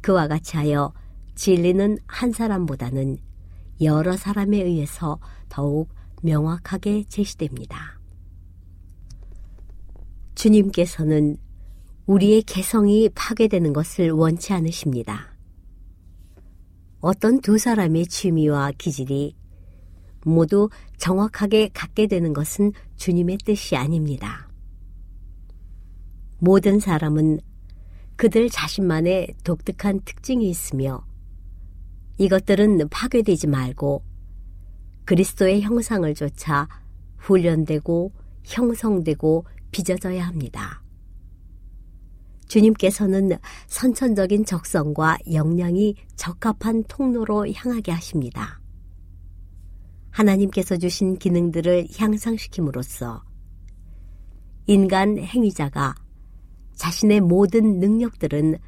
[0.02, 0.94] 그와 같이 하여
[1.36, 3.17] 진리는 한 사람보다는
[3.82, 5.19] 여러 사람에 의해서
[5.50, 5.89] 더욱
[6.22, 8.00] 명확하게 제시됩니다.
[10.36, 11.38] 주님께서는
[12.06, 15.34] 우리의 개성이 파괴되는 것을 원치 않으십니다.
[17.00, 19.36] 어떤 두 사람의 취미와 기질이
[20.26, 24.48] 모두 정확하게 갖게 되는 것은 주님의 뜻이 아닙니다.
[26.39, 27.39] 모든 사람은
[28.15, 31.06] 그들 자신만의 독특한 특징이 있으며
[32.24, 34.02] 이것들은 파괴되지 말고
[35.04, 36.70] 그리스도의 형상을 쫓아
[37.18, 38.14] 훈련되고
[38.46, 40.82] 형성되고 빚어져야 합니다.
[42.48, 43.32] 주님께서는
[43.68, 48.62] 선천적인 적성과 역량이 적합한 통로로 향하게 하십니다.
[50.12, 53.22] 하나님께서 주신 기능들을 향상시킴으로써
[54.68, 55.96] 인간 행위자가
[56.76, 58.60] 자신의 모든 능력들은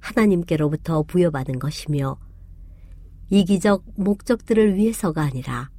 [0.00, 2.18] 하나님께로부터 부여받은 것이며
[3.30, 5.70] 이기적 목적들을 위해서가 아니라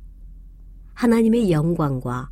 [0.94, 2.30] 하나님의 영광과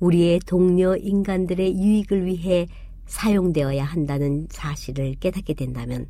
[0.00, 2.66] 우리의 동료 인간들의 유익을 위해
[3.06, 6.06] 사용되어야 한다는 사실을 깨닫게 된다면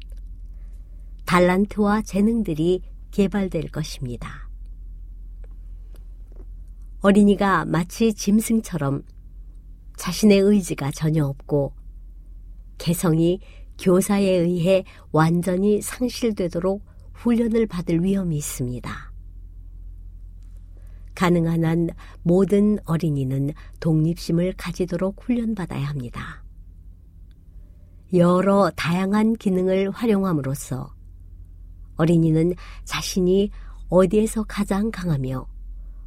[1.24, 4.48] 달란트와 재능들이 개발될 것입니다.
[7.00, 9.02] 어린이가 마치 짐승처럼
[9.96, 11.72] 자신의 의지가 전혀 없고
[12.78, 13.40] 개성이
[13.80, 16.84] 교사에 의해 완전히 상실되도록
[17.18, 19.12] 훈련을 받을 위험이 있습니다.
[21.14, 21.88] 가능한 한
[22.22, 26.44] 모든 어린이는 독립심을 가지도록 훈련받아야 합니다.
[28.14, 30.94] 여러 다양한 기능을 활용함으로써
[31.96, 32.54] 어린이는
[32.84, 33.50] 자신이
[33.88, 35.46] 어디에서 가장 강하며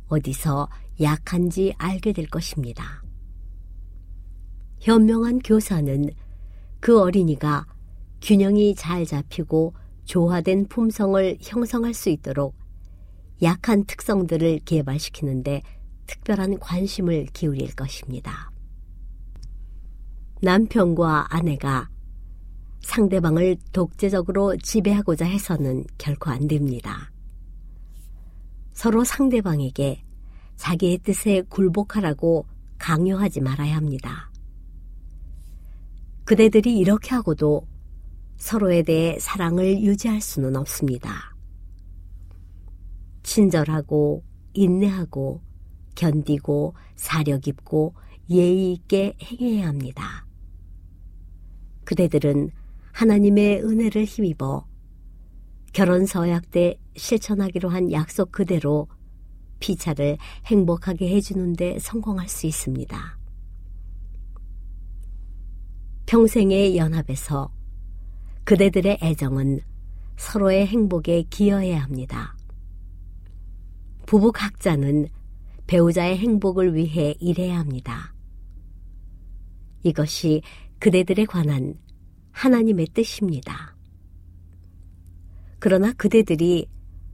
[0.07, 0.69] 어디서
[1.01, 3.03] 약한지 알게 될 것입니다.
[4.79, 6.09] 현명한 교사는
[6.79, 7.65] 그 어린이가
[8.21, 9.73] 균형이 잘 잡히고
[10.11, 12.53] 조화된 품성을 형성할 수 있도록
[13.41, 15.61] 약한 특성들을 개발시키는데
[16.05, 18.51] 특별한 관심을 기울일 것입니다.
[20.41, 21.87] 남편과 아내가
[22.81, 27.09] 상대방을 독재적으로 지배하고자 해서는 결코 안 됩니다.
[28.73, 30.03] 서로 상대방에게
[30.57, 32.47] 자기의 뜻에 굴복하라고
[32.79, 34.29] 강요하지 말아야 합니다.
[36.25, 37.70] 그대들이 이렇게 하고도
[38.41, 41.35] 서로에 대해 사랑을 유지할 수는 없습니다.
[43.21, 44.23] 친절하고
[44.53, 45.43] 인내하고
[45.93, 47.93] 견디고 사려 깊고
[48.31, 50.25] 예의 있게 행해야 합니다.
[51.85, 52.49] 그대들은
[52.93, 54.65] 하나님의 은혜를 힘입어
[55.71, 58.87] 결혼 서약 때 실천하기로 한 약속 그대로
[59.59, 63.19] 피차를 행복하게 해주는데 성공할 수 있습니다.
[66.07, 67.60] 평생의 연합에서
[68.43, 69.61] 그대들의 애정은
[70.17, 72.35] 서로의 행복에 기여해야 합니다.
[74.05, 75.07] 부부 각자는
[75.67, 78.13] 배우자의 행복을 위해 일해야 합니다.
[79.83, 80.41] 이것이
[80.79, 81.75] 그대들에 관한
[82.31, 83.75] 하나님의 뜻입니다.
[85.59, 86.67] 그러나 그대들이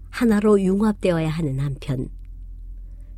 [0.09, 2.09] 하나로 융합되어야 하는 한편,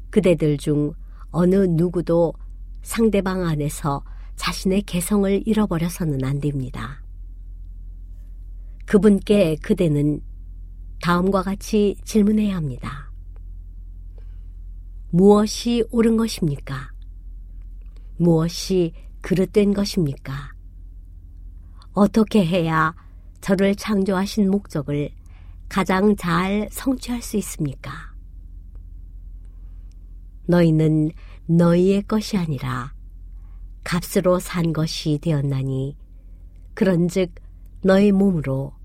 [0.09, 0.93] 그대들 중
[1.31, 2.33] 어느 누구도
[2.81, 4.03] 상대방 안에서
[4.35, 7.03] 자신의 개성을 잃어버려서는 안 됩니다.
[8.89, 10.19] 그분께 그대는
[11.03, 13.11] 다음과 같이 질문해야 합니다.
[15.11, 16.91] 무엇이 옳은 것입니까?
[18.17, 20.55] 무엇이 그릇된 것입니까?
[21.93, 22.95] 어떻게 해야
[23.41, 25.11] 저를 창조하신 목적을
[25.67, 27.91] 가장 잘 성취할 수 있습니까?
[30.47, 31.11] 너희는
[31.45, 32.95] 너희의 것이 아니라
[33.83, 35.95] 값으로 산 것이 되었나니
[36.73, 37.35] 그런즉
[37.83, 38.78] 너희 몸으로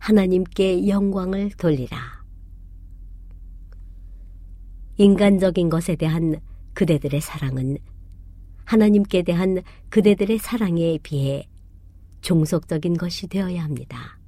[0.00, 2.24] 하나님께 영광을 돌리라.
[4.96, 6.40] 인간적인 것에 대한
[6.72, 7.76] 그대들의 사랑은
[8.64, 11.46] 하나님께 대한 그대들의 사랑에 비해
[12.22, 14.18] 종속적인 것이 되어야 합니다.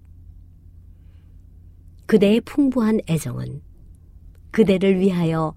[2.06, 3.62] 그대의 풍부한 애정은
[4.50, 5.54] 그대를 위하여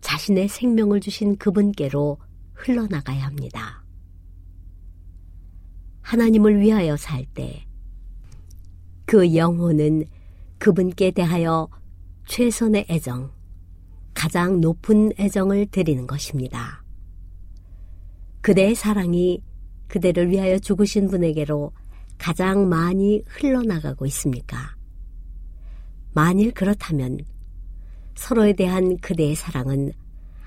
[0.00, 2.18] 자신의 생명을 주신 그분께로
[2.54, 3.84] 흘러나가야 합니다.
[6.02, 7.66] 하나님을 위하여 살 때
[9.10, 10.04] 그 영혼은
[10.58, 11.68] 그분께 대하여
[12.28, 13.32] 최선의 애정,
[14.14, 16.84] 가장 높은 애정을 드리는 것입니다.
[18.40, 19.42] 그대의 사랑이
[19.88, 21.72] 그대를 위하여 죽으신 분에게로
[22.18, 24.76] 가장 많이 흘러나가고 있습니까?
[26.12, 27.18] 만일 그렇다면
[28.14, 29.90] 서로에 대한 그대의 사랑은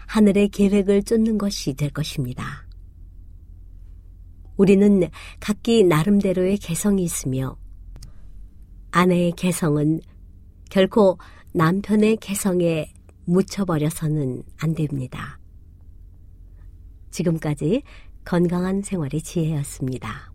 [0.07, 2.65] 하늘의 계획을 쫓는 것이 될 것입니다.
[4.55, 5.09] 우리는
[5.41, 7.57] 각기 나름대로의 개성이 있으며
[8.93, 10.01] 아내의 개성은
[10.69, 11.17] 결코
[11.53, 12.93] 남편의 개성에
[13.25, 15.39] 묻혀버려서는 안 됩니다.
[17.09, 17.81] 지금까지
[18.23, 20.31] 건강한 생활의 지혜였습니다.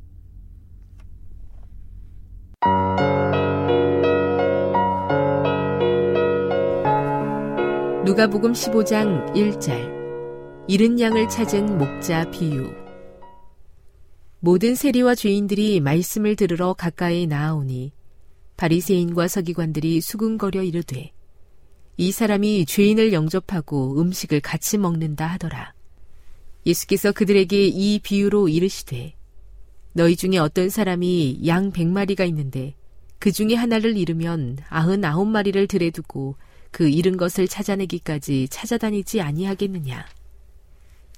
[8.04, 12.72] 누가복음 15장 1절 이른 양을 찾은 목자 비유
[14.40, 17.97] 모든 세리와 죄인들이 말씀을 들으러 가까이 나아오니
[18.58, 21.12] 바리새인과 서기관들이 수군거려 이르되
[21.96, 25.72] 이 사람이 죄인을 영접하고 음식을 같이 먹는다 하더라.
[26.66, 29.14] 예수께서 그들에게 이 비유로 이르시되
[29.92, 32.74] 너희 중에 어떤 사람이 양 백마리가 있는데
[33.20, 36.36] 그 중에 하나를 잃으면 아흔 아홉 마리를 들에 두고
[36.72, 40.04] 그 잃은 것을 찾아내기까지 찾아다니지 아니하겠느냐.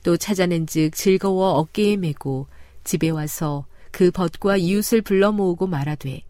[0.03, 2.47] 또 찾아낸즉 즐거워 어깨에 메고
[2.85, 6.23] 집에 와서 그 벗과 이웃을 불러 모으고 말하되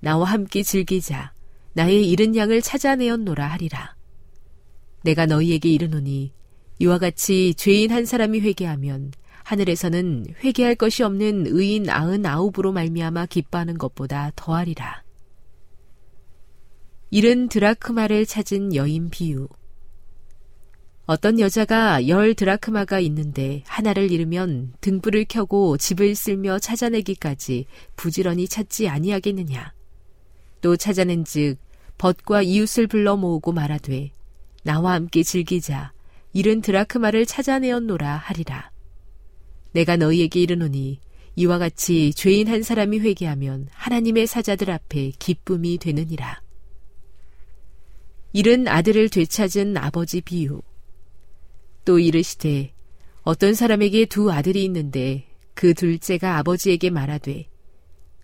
[0.00, 1.32] 나와 함께 즐기자
[1.72, 3.96] 나의 잃은 양을 찾아내었노라 하리라.
[5.02, 6.32] 내가 너희에게 이르노니
[6.78, 9.12] 이와 같이 죄인 한 사람이 회개하면
[9.44, 15.04] 하늘에서는 회개할 것이 없는 의인 아흔 아홉으로 말미암아 기뻐하는 것보다 더하리라.
[17.10, 19.48] 이른 드라크마를 찾은 여인 비유.
[21.04, 29.72] 어떤 여자가 열 드라크마가 있는데 하나를 잃으면 등불을 켜고 집을 쓸며 찾아내기까지 부지런히 찾지 아니하겠느냐.
[30.66, 31.58] 또 찾아낸즉
[31.96, 34.10] 벗과 이웃을 불러 모으고 말하되
[34.64, 35.92] 나와 함께 즐기자.
[36.32, 38.72] 이른 드라크마를 찾아내었노라 하리라.
[39.70, 40.98] 내가 너희에게 이르노니
[41.36, 46.42] 이와 같이 죄인 한 사람이 회개하면 하나님의 사자들 앞에 기쁨이 되느니라.
[48.32, 50.62] 이른 아들을 되찾은 아버지 비유.
[51.84, 52.74] 또 이르시되
[53.22, 57.46] 어떤 사람에게 두 아들이 있는데 그 둘째가 아버지에게 말하되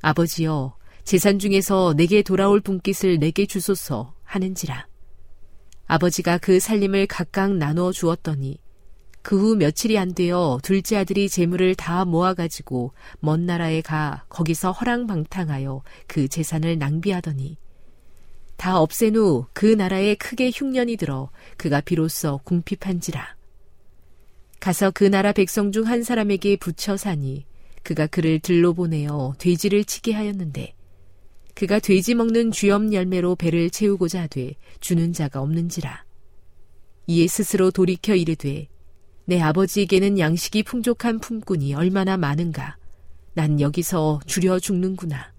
[0.00, 4.86] 아버지여 재산 중에서 내게 돌아올 분깃을 내게 주소서 하는지라.
[5.86, 8.58] 아버지가 그 살림을 각각 나누어 주었더니
[9.22, 15.82] 그 후 며칠이 안 되어 둘째 아들이 재물을 다 모아가지고 먼 나라에 가 거기서 허랑방탕하여
[16.06, 17.56] 그 재산을 낭비하더니
[18.56, 23.36] 다 없앤 후 그 나라에 크게 흉년이 들어 그가 비로소 궁핍한지라.
[24.60, 27.44] 가서 그 나라 백성 중 한 사람에게 붙여 사니
[27.82, 30.74] 그가 그를 들로 보내어 돼지를 치게 하였는데
[31.54, 36.04] 그가 돼지 먹는 쥐엄 열매로 배를 채우고자 하되 주는 자가 없는지라.
[37.06, 38.68] 이에 스스로 돌이켜 이르되
[39.24, 42.76] 내 아버지에게는 양식이 풍족한 품꾼이 얼마나 많은가.
[43.34, 45.32] 난 여기서 줄여 죽는구나.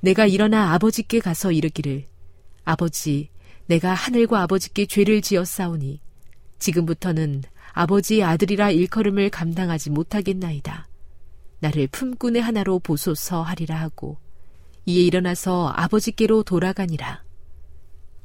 [0.00, 2.06] 내가 일어나 아버지께 가서 이르기를
[2.64, 3.30] 아버지
[3.66, 6.00] 내가 하늘과 아버지께 죄를 지었사오니
[6.58, 10.88] 지금부터는 아버지의 아들이라 일컬음을 감당하지 못하겠나이다.
[11.60, 14.18] 나를 품꾼의 하나로 보소서 하리라 하고
[14.88, 17.24] 이에 일어나서 아버지께로 돌아가니라.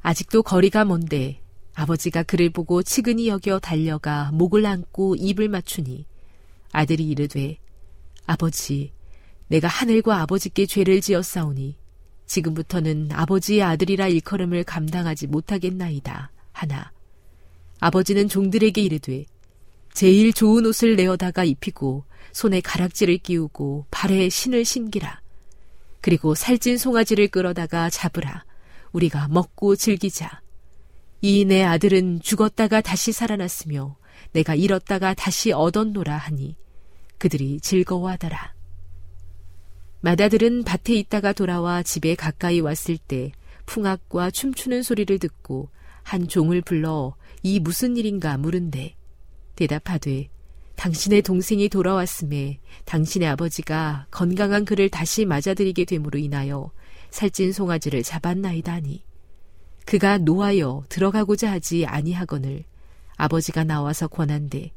[0.00, 1.40] 아직도 거리가 먼데
[1.74, 6.06] 아버지가 그를 보고 치근히 여겨 달려가 목을 안고 입을 맞추니
[6.70, 7.58] 아들이 이르되
[8.26, 8.92] 아버지
[9.48, 11.76] 내가 하늘과 아버지께 죄를 지었사오니
[12.26, 16.92] 지금부터는 아버지의 아들이라 일컬음을 감당하지 못하겠나이다 하나
[17.80, 19.24] 아버지는 종들에게 이르되
[19.94, 25.21] 제일 좋은 옷을 내어다가 입히고 손에 가락지를 끼우고 발에 신을 신기라
[26.02, 28.44] 그리고 살찐 송아지를 끌어다가 잡으라
[28.92, 30.42] 우리가 먹고 즐기자
[31.22, 33.96] 이 내 아들은 죽었다가 다시 살아났으며
[34.32, 36.56] 내가 잃었다가 다시 얻었노라 하니
[37.18, 38.54] 그들이 즐거워하더라.
[40.00, 43.30] 마다들은 밭에 있다가 돌아와 집에 가까이 왔을 때
[43.66, 45.70] 풍악과 춤추는 소리를 듣고
[46.02, 48.96] 한 종을 불러 이 무슨 일인가 물은데
[49.54, 50.28] 대답하되
[50.76, 56.70] 당신의 동생이 돌아왔음에 당신의 아버지가 건강한 그를 다시 맞아들이게 됨으로 인하여
[57.10, 59.04] 살찐 송아지를 잡았나이다 니.
[59.84, 62.64] 그가 노하여 들어가고자 하지 아니하거늘
[63.16, 64.72] 아버지가 나와서 권한대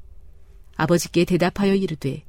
[0.75, 2.23] 아버지께 대답하여 이르되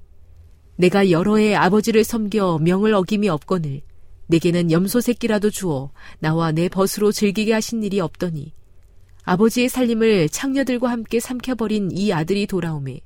[0.76, 3.82] 내가 여러 해 아버지를 섬겨 명을 어김이 없거늘
[4.28, 8.52] 내게는 염소 새끼라도 주어 나와 내 벗으로 즐기게 하신 일이 없더니
[9.24, 13.00] 아버지의 살림을 창녀들과 함께 삼켜버린 이 아들이 돌아오매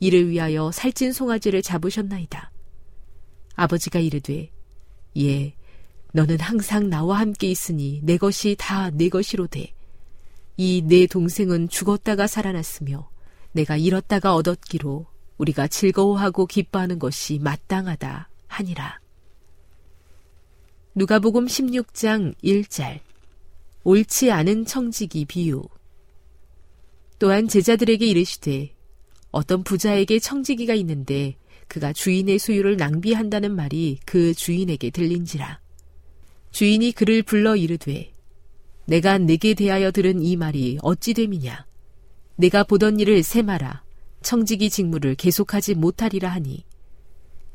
[0.00, 2.50] 이를 위하여 살찐 송아지를 잡으셨나이다.
[3.56, 4.50] 아버지가 이르되
[5.18, 5.54] 예
[6.12, 9.72] 너는 항상 나와 함께 있으니 내 것이 다 내 것이로 돼.
[10.56, 13.10] 이내 동생은 죽었다가 살아났으며
[13.52, 15.06] 내가 잃었다가 얻었기로
[15.38, 19.00] 우리가 즐거워하고 기뻐하는 것이 마땅하다 하니라.
[20.94, 23.00] 누가복음 16장 1절
[23.82, 25.62] 옳지 않은 청지기 비유
[27.18, 28.73] 또한 제자들에게 이르시되
[29.34, 35.60] 어떤 부자에게 청지기가 있는데 그가 주인의 소유를 낭비한다는 말이 그 주인에게 들린지라
[36.52, 38.12] 주인이 그를 불러 이르되
[38.86, 41.66] 내가 내게 대하여 들은 이 말이 어찌 됨이냐
[42.36, 43.82] 내가 보던 일을 세마라
[44.22, 46.64] 청지기 직무를 계속하지 못하리라 하니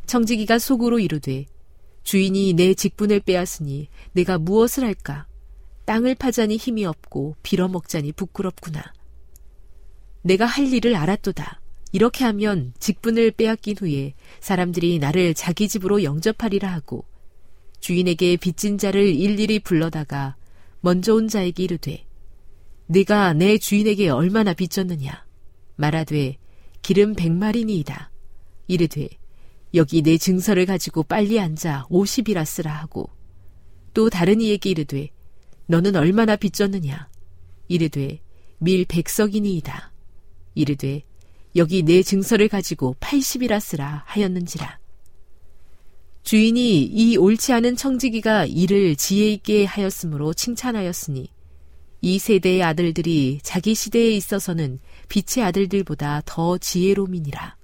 [0.05, 1.45] 청지기가 속으로 이르되
[2.03, 5.27] 주인이 내 직분을 빼앗으니 내가 무엇을 할까?
[5.85, 8.83] 땅을 파자니 힘이 없고 빌어먹자니 부끄럽구나.
[10.23, 11.61] 내가 할 일을 알았도다.
[11.91, 17.05] 이렇게 하면 직분을 빼앗긴 후에 사람들이 나를 자기 집으로 영접하리라 하고
[17.79, 20.35] 주인에게 빚진 자를 일일이 불러다가
[20.81, 22.05] 먼저 온 자에게 이르되
[22.87, 25.25] 네가 내 주인에게 얼마나 빚졌느냐
[25.75, 26.37] 말하되
[26.81, 28.11] 기름 백마리니이다.
[28.67, 29.09] 이르되
[29.73, 33.09] 여기 내 증서를 가지고 빨리 앉아 오십이라 쓰라 하고
[33.93, 35.09] 또 다른 이에게 이르되
[35.67, 37.09] 너는 얼마나 빚졌느냐
[37.67, 38.21] 이르되
[38.59, 39.93] 밀 백석이니이다.
[40.55, 41.03] 이르되
[41.59, 44.79] 여기 내 증서를 가지고 팔십이라 쓰라 하였는지라.
[46.23, 51.29] 주인이 이 옳지 않은 청지기가 이를 지혜 있게 하였으므로 칭찬하였으니
[52.01, 54.79] 이 세대의 아들들이 자기 시대에 있어서는
[55.09, 57.57] 빛의 아들들보다 더 지혜로움이니라.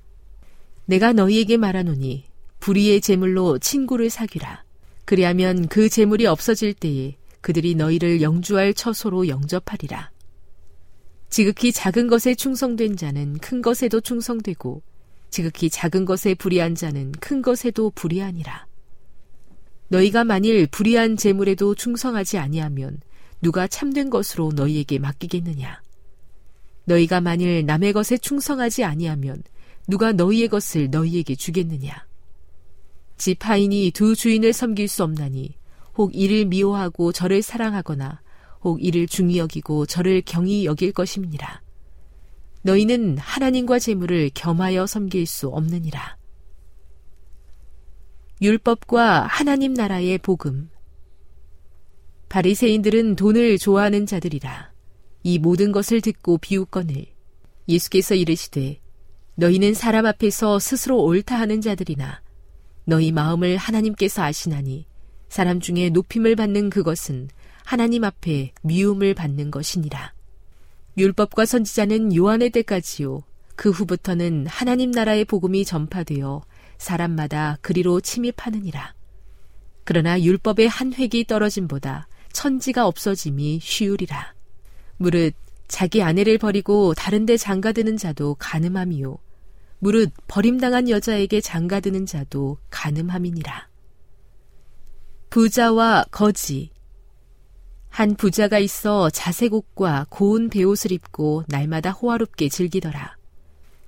[0.87, 2.25] 내가 너희에게 말하노니
[2.59, 4.65] 불의의 재물로 친구를 사귀라.
[5.05, 10.11] 그리하면 그 재물이 없어질 때에 그들이 너희를 영주할 처소로 영접하리라.
[11.29, 14.81] 지극히 작은 것에 충성된 자는 큰 것에도 충성되고
[15.29, 18.67] 지극히 작은 것에 불의한 자는 큰 것에도 불의하니라.
[19.89, 22.99] 너희가 만일 불의한 재물에도 충성하지 아니하면
[23.41, 25.81] 누가 참된 것으로 너희에게 맡기겠느냐?
[26.85, 29.43] 너희가 만일 남의 것에 충성하지 아니하면
[29.87, 32.05] 누가 너희의 것을 너희에게 주겠느냐?
[33.17, 35.55] 집 하인이 두 주인을 섬길 수 없나니
[35.95, 38.21] 혹 이를 미워하고 저를 사랑하거나
[38.65, 41.61] 혹 이를 중히 여기고 저를 경히 여길 것입니다.
[42.63, 46.17] 너희는 하나님과 재물을 겸하여 섬길 수 없느니라.
[48.41, 50.71] 율법과 하나님 나라의 복음
[52.27, 54.73] 바리새인들은 돈을 좋아하는 자들이라.
[55.21, 57.05] 이 모든 것을 듣고 비웃거늘
[57.69, 58.81] 예수께서 이르시되
[59.35, 62.21] 너희는 사람 앞에서 스스로 옳다 하는 자들이나
[62.85, 64.87] 너희 마음을 하나님께서 아시나니
[65.29, 67.29] 사람 중에 높임을 받는 그것은
[67.65, 70.13] 하나님 앞에 미움을 받는 것이니라.
[70.97, 73.23] 율법과 선지자는 요한의 때까지요.
[73.55, 76.43] 그 후부터는 하나님 나라의 복음이 전파되어
[76.77, 78.93] 사람마다 그리로 침입하느니라.
[79.83, 84.33] 그러나 율법의 한 획이 떨어짐보다 천지가 없어짐이 쉬우리라.
[84.97, 85.33] 무릇
[85.67, 89.17] 자기 아내를 버리고 다른데 장가드는 자도 가늠함이요.
[89.79, 93.69] 무릇 버림당한 여자에게 장가드는 자도 가늠함이니라.
[95.29, 96.74] 부자와 거지.
[97.95, 103.15] 한 부자가 있어 자색 옷과 고운 베옷을 입고 날마다 호화롭게 즐기더라.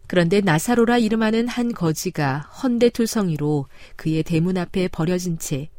[0.08, 5.70] 그런데 나사로라 이름하는 한 거지가 헌대투성이로 그의 대문 앞에 버려진 채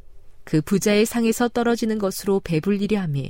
[0.48, 3.20] 그 부자의 상에서 떨어지는 것으로 배불리려 하며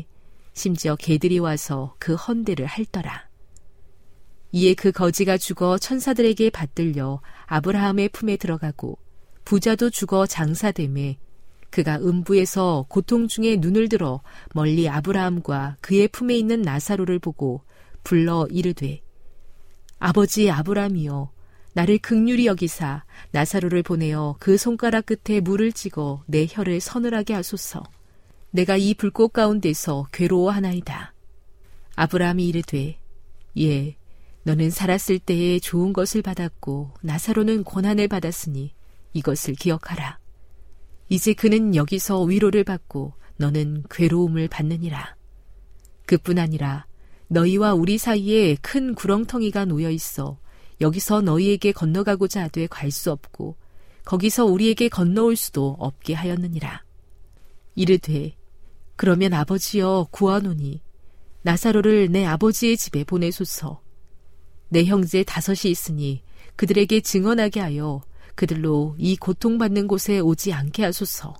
[0.55, 3.29] 심지어 개들이 와서 그 헌대를 핥더라.
[4.53, 8.99] 이에 그 거지가 죽어 천사들에게 받들려 아브라함의 품에 들어가고
[9.45, 11.19] 부자도 죽어 장사됨에
[11.71, 14.21] 그가 음부에서 고통 중에 눈을 들어
[14.55, 17.63] 멀리 아브라함과 그의 품에 있는 나사로를 보고
[18.05, 19.01] 불러 이르되
[19.99, 21.31] 아버지 아브라함이여
[21.75, 27.83] 나를 극률이 여기사 나사로를 보내어 그 손가락 끝에 물을 찍어 내 혀를 서늘하게 하소서
[28.51, 31.15] 내가 이 불꽃 가운데서 괴로워하나이다
[31.97, 32.99] 아브라함이 이르되
[33.59, 33.97] 예
[34.49, 38.73] 너는 살았을 때에 좋은 것을 받았고 나사로는 고난을 받았으니
[39.13, 40.19] 이것을 기억하라.
[41.09, 45.17] 이제 그는 여기서 위로를 받고 너는 괴로움을 받느니라.
[46.07, 46.87] 그뿐 아니라
[47.29, 50.39] 너희와 우리 사이에 큰 구렁텅이가 놓여 있어
[50.81, 53.57] 여기서 너희에게 건너가고자 하되 갈 수 없고
[54.05, 56.83] 거기서 우리에게 건너올 수도 없게 하였느니라.
[57.75, 58.35] 이르되
[58.97, 60.81] 그러면 아버지여 구하노니
[61.43, 63.83] 나사로를 내 아버지의 집에 보내소서.
[64.71, 66.23] 내 형제 다섯이 있으니
[66.57, 68.03] 그들에게 증언하게 하여
[68.39, 71.35] 그들로 이 고통받는 곳에 오지 않게 하소서.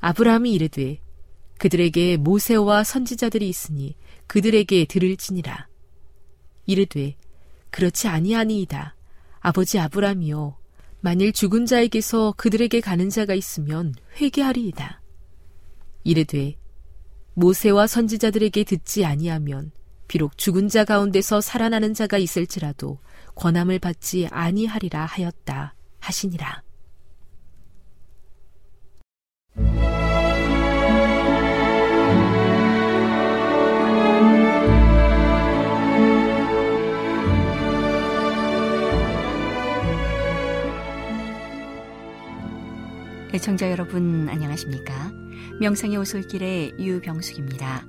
[0.00, 1.00] 아브라함이 이르되
[1.56, 5.66] 그들에게 모세와 선지자들이 있으니 그들에게 들을지니라.
[6.66, 7.16] 이르되
[7.70, 8.96] 그렇지 아니하니이다.
[9.40, 10.58] 아버지 아브라함이여
[11.00, 15.00] 만일 죽은 자에게서 그들에게 가는 자가 있으면 회개하리이다.
[16.04, 16.58] 이르되
[17.32, 19.70] 모세와 선지자들에게 듣지 아니하면
[20.06, 22.98] 비록 죽은 자 가운데서 살아나는 자가 있을지라도
[23.36, 25.77] 권함을 받지 아니하리라 하였다.
[26.00, 26.62] 하시니라.
[43.34, 45.12] 애청자 여러분 안녕하십니까?
[45.60, 47.86] 명상의 오솔길의 유병숙입니다.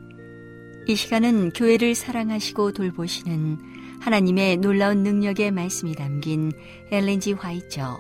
[0.86, 3.57] 이 시간은 교회를 사랑하시고 돌보시는
[4.02, 6.52] 하나님의 놀라운 능력의 말씀이 담긴
[6.91, 8.00] 엘렌지 화이처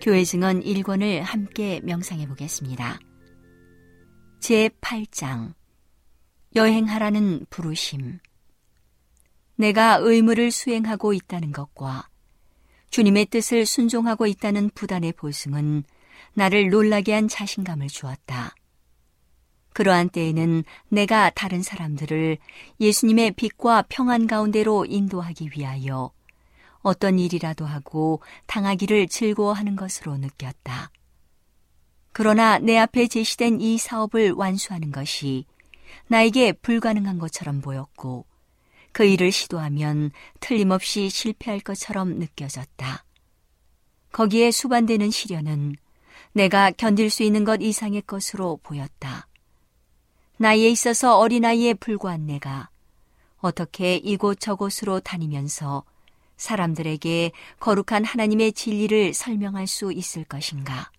[0.00, 2.98] 교회 증언 1권을 함께 명상해 보겠습니다.
[4.40, 5.54] 제 8장
[6.54, 8.18] 여행하라는 부르심
[9.56, 12.08] 내가 의무를 수행하고 있다는 것과
[12.90, 15.84] 주님의 뜻을 순종하고 있다는 부단의 보승은
[16.34, 18.54] 나를 놀라게 한 자신감을 주었다.
[19.74, 22.38] 그러한 때에는 내가 다른 사람들을
[22.80, 26.10] 예수님의 빛과 평안 가운데로 인도하기 위하여
[26.80, 30.90] 어떤 일이라도 하고 당하기를 즐거워하는 것으로 느꼈다.
[32.12, 35.44] 그러나 내 앞에 제시된 이 사업을 완수하는 것이
[36.06, 38.26] 나에게 불가능한 것처럼 보였고
[38.92, 43.04] 그 일을 시도하면 틀림없이 실패할 것처럼 느껴졌다.
[44.12, 45.74] 거기에 수반되는 시련은
[46.32, 49.26] 내가 견딜 수 있는 것 이상의 것으로 보였다.
[50.36, 52.68] 나이에 있어서 어린아이에 불과한 내가
[53.38, 55.84] 어떻게 이곳저곳으로 다니면서
[56.36, 60.90] 사람들에게 거룩한 하나님의 진리를 설명할 수 있을 것인가?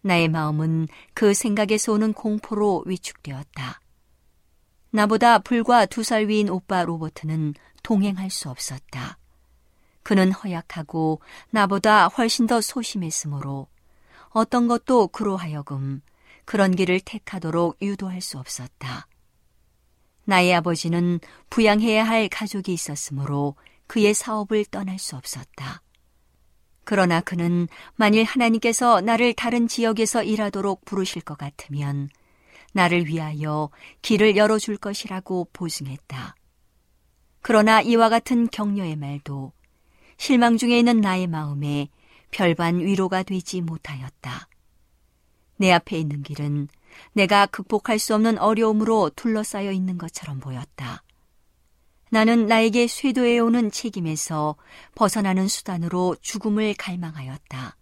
[0.00, 3.80] 나의 마음은 그 생각에서 오는 공포로 위축되었다.
[4.90, 9.18] 나보다 불과 두 살 위인 오빠 로버트는 동행할 수 없었다.
[10.02, 11.20] 그는 허약하고
[11.50, 13.68] 나보다 훨씬 더 소심했으므로
[14.30, 16.02] 어떤 것도 그로 하여금
[16.44, 19.06] 그런 길을 택하도록 유도할 수 없었다.
[20.24, 21.20] 나의 아버지는
[21.50, 25.82] 부양해야 할 가족이 있었으므로 그의 사업을 떠날 수 없었다.
[26.84, 32.08] 그러나 그는 만일 하나님께서 나를 다른 지역에서 일하도록 부르실 것 같으면
[32.72, 33.70] 나를 위하여
[34.02, 36.34] 길을 열어줄 것이라고 보증했다.
[37.40, 39.52] 그러나 이와 같은 격려의 말도
[40.16, 41.88] 실망 중에 있는 나의 마음에
[42.30, 44.48] 별반 위로가 되지 못하였다.
[45.62, 46.66] 내 앞에 있는 길은
[47.12, 51.04] 내가 극복할 수 없는 어려움으로 둘러싸여 있는 것처럼 보였다.
[52.10, 54.56] 나는 나에게 쇄도해 오는 책임에서
[54.96, 57.76] 벗어나는 수단으로 죽음을 갈망하였다.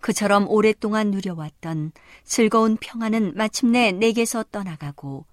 [0.00, 1.92] 그처럼 오랫동안 누려왔던
[2.24, 5.24] 즐거운 평안은 마침내 내게서 떠나가고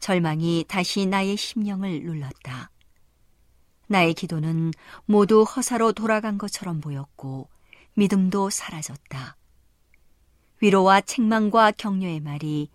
[0.00, 2.72] 절망이 다시 나의 심령을 눌렀다.
[3.86, 4.72] 나의 기도는
[5.04, 7.48] 모두 허사로 돌아간 것처럼 보였고
[7.94, 9.35] 믿음도 사라졌다.
[10.60, 12.68] 위로와 책망과 격려의 말이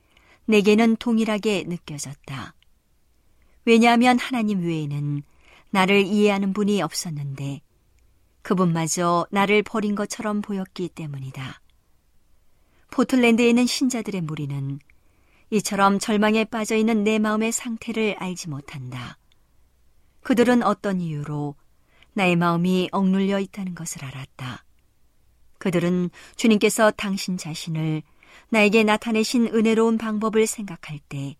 [0.46, 2.54] 내게는 동일하게 느껴졌다.
[3.66, 5.24] 왜냐하면 하나님 외에는
[5.70, 7.62] 나를 이해하는 분이 없었는데
[8.42, 11.62] 그분마저 나를 버린 것처럼 보였기 때문이다.
[12.92, 14.80] 포틀랜드에 있는 신자들의 무리는
[15.52, 19.18] 이처럼 절망에 빠져 있는 내 마음의 상태를 알지 못한다.
[20.22, 21.56] 그들은 어떤 이유로
[22.14, 24.64] 나의 마음이 억눌려 있다는 것을 알았다.
[25.62, 28.02] 그들은 주님께서 당신 자신을
[28.50, 31.36] 나에게 나타내신 은혜로운 방법을 생각할 때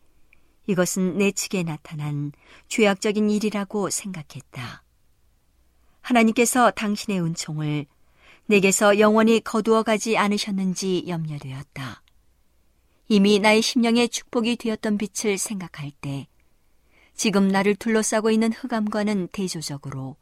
[0.68, 2.32] 이것은 내 측에 나타난
[2.68, 4.84] 죄악적인 일이라고 생각했다.
[6.02, 7.88] 하나님께서 당신의 은총을
[8.46, 12.04] 내게서 영원히 거두어 가지 않으셨는지 염려되었다.
[13.08, 16.28] 이미 나의 심령에 축복이 되었던 빛을 생각할 때
[17.16, 20.16] 지금 나를 둘러싸고 있는 흑암과는 대조적으로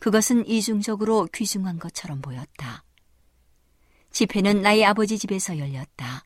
[0.00, 2.82] 그것은 이중적으로 귀중한 것처럼 보였다.
[4.10, 6.24] 집회는 나의 아버지 집에서 열렸다.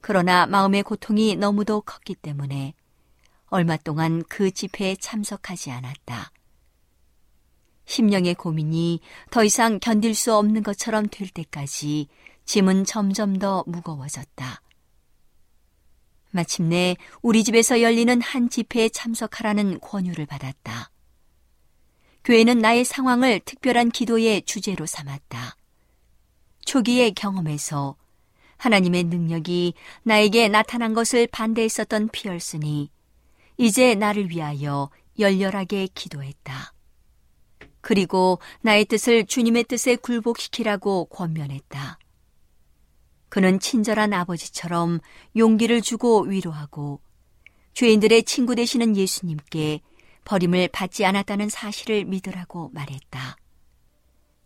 [0.00, 2.74] 그러나 마음의 고통이 너무도 컸기 때문에
[3.46, 6.32] 얼마 동안 그 집회에 참석하지 않았다.
[7.84, 9.00] 심령의 고민이
[9.30, 12.08] 더 이상 견딜 수 없는 것처럼 될 때까지
[12.44, 14.62] 짐은 점점 더 무거워졌다.
[16.30, 20.90] 마침내 우리 집에서 열리는 한 집회에 참석하라는 권유를 받았다.
[22.22, 25.56] 교회는 나의 상황을 특별한 기도의 주제로 삼았다.
[26.70, 27.96] 초기의 경험에서
[28.56, 32.92] 하나님의 능력이 나에게 나타난 것을 반대했었던 피얼슨이
[33.56, 36.72] 이제 나를 위하여 열렬하게 기도했다.
[37.80, 41.98] 그리고 나의 뜻을 주님의 뜻에 굴복시키라고 권면했다.
[43.30, 45.00] 그는 친절한 아버지처럼
[45.36, 47.00] 용기를 주고 위로하고
[47.74, 49.80] 죄인들의 친구 되시는 예수님께
[50.24, 53.39] 버림을 받지 않았다는 사실을 믿으라고 말했다.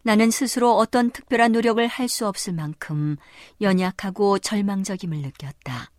[0.05, 3.17] 나는 스스로 어떤 특별한 노력을 할 수 없을 만큼
[3.61, 5.91] 연약하고 절망적임을 느꼈다.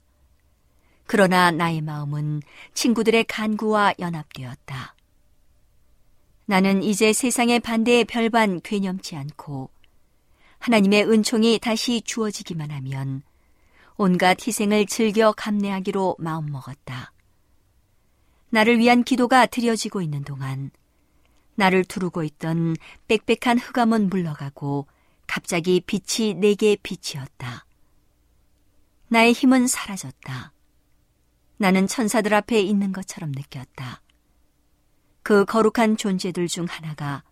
[1.07, 2.41] 그러나 나의 마음은
[2.73, 4.95] 친구들의 간구와 연합되었다.
[6.45, 9.71] 나는 이제 세상의 반대에 별반 괴념치 않고
[10.59, 13.23] 하나님의 은총이 다시 주어지기만 하면
[13.97, 17.11] 온갖 희생을 즐겨 감내하기로 마음먹었다.
[18.51, 20.69] 나를 위한 기도가 드려지고 있는 동안
[21.55, 22.75] 나를 두르고 있던
[23.07, 24.87] 빽빽한 흑암은 물러가고
[25.27, 27.65] 갑자기 빛이 내게 빛이었다.
[29.07, 30.51] 나의 힘은 사라졌다.
[31.57, 34.01] 나는 천사들 앞에 있는 것처럼 느꼈다.
[35.23, 37.23] 그 거룩한 존재들 중 하나가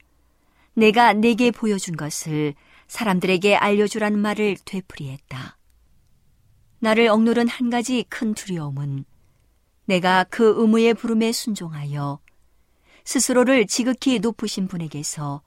[0.74, 2.56] 내가 내게 보여준 것을
[2.88, 5.58] 사람들에게 알려주라는 말을 되풀이했다.
[6.80, 9.06] 나를 억누른 한 가지 큰 두려움은
[9.86, 12.20] 내가 그 의무의 부름에 순종하여
[13.06, 15.42] 스스로를 지극히 높으신 분에게서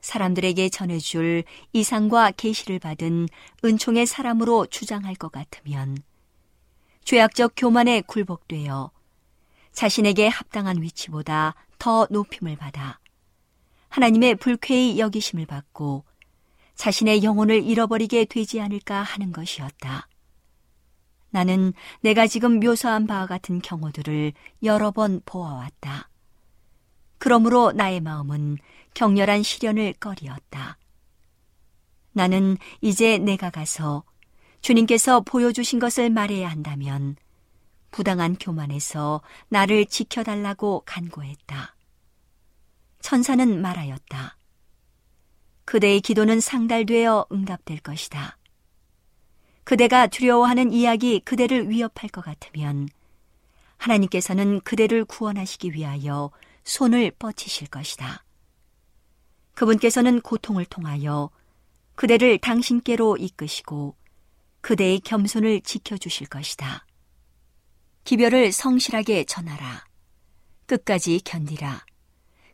[0.00, 3.28] 사람들에게 전해줄 이상과 계시를 받은
[3.64, 5.98] 은총의 사람으로 주장할 것 같으면
[7.04, 8.90] 죄악적 교만에 굴복되어
[9.72, 12.98] 자신에게 합당한 위치보다 더 높임을 받아
[13.88, 16.04] 하나님의 불쾌히 여기심을 받고
[16.76, 20.08] 자신의 영혼을 잃어버리게 되지 않을까 하는 것이었다.
[21.30, 24.32] 나는 내가 지금 묘사한 바와 같은 경우들을
[24.62, 26.09] 여러 번 보아왔다.
[27.20, 28.56] 그러므로 나의 마음은
[28.94, 30.78] 격렬한 시련을 꺼리었다.
[32.12, 34.04] 나는 이제 내가 가서
[34.62, 37.16] 주님께서 보여주신 것을 말해야 한다면
[37.90, 41.76] 부당한 교만에서 나를 지켜달라고 간구했다.
[43.00, 44.38] 천사는 말하였다.
[45.66, 48.38] 그대의 기도는 상달되어 응답될 것이다.
[49.64, 52.88] 그대가 두려워하는 이야기 그대를 위협할 것 같으면
[53.76, 56.30] 하나님께서는 그대를 구원하시기 위하여
[56.70, 58.24] 손을 뻗치실 것이다.
[59.54, 61.30] 그분께서는 고통을 통하여
[61.96, 63.96] 그대를 당신께로 이끄시고
[64.60, 66.86] 그대의 겸손을 지켜주실 것이다.
[68.04, 69.84] 기별을 성실하게 전하라.
[70.66, 71.84] 끝까지 견디라.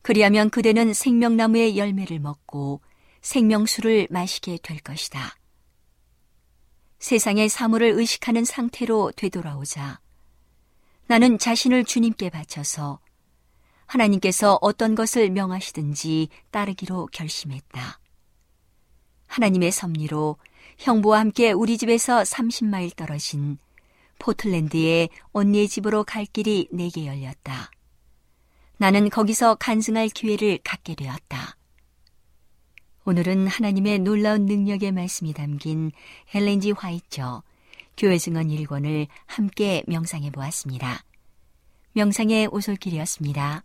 [0.01, 2.81] 그리하면 그대는 생명나무의 열매를 먹고
[3.21, 5.37] 생명수를 마시게 될 것이다.
[7.01, 10.01] 세상의 사물을 의식하는 상태로 되돌아오자
[11.07, 13.01] 나는 자신을 주님께 바쳐서
[13.87, 18.01] 하나님께서 어떤 것을 명하시든지 따르기로 결심했다.
[19.27, 20.37] 하나님의 섭리로
[20.79, 23.59] 형부와 함께 우리 집에서 30마일 떨어진
[24.19, 27.71] 포틀랜드의 언니의 집으로 갈 길이 내게 열렸다.
[28.79, 31.57] 나는 거기서 간증할 기회를 갖게 되었다.
[33.05, 35.93] 오늘은 하나님의 놀라운 능력의 말씀이 담긴
[36.35, 37.43] 헬렌지 화이처
[37.97, 41.05] 교회 증언 1권을 함께 명상해 보았습니다.
[41.93, 43.65] 명상의 오솔길이었습니다.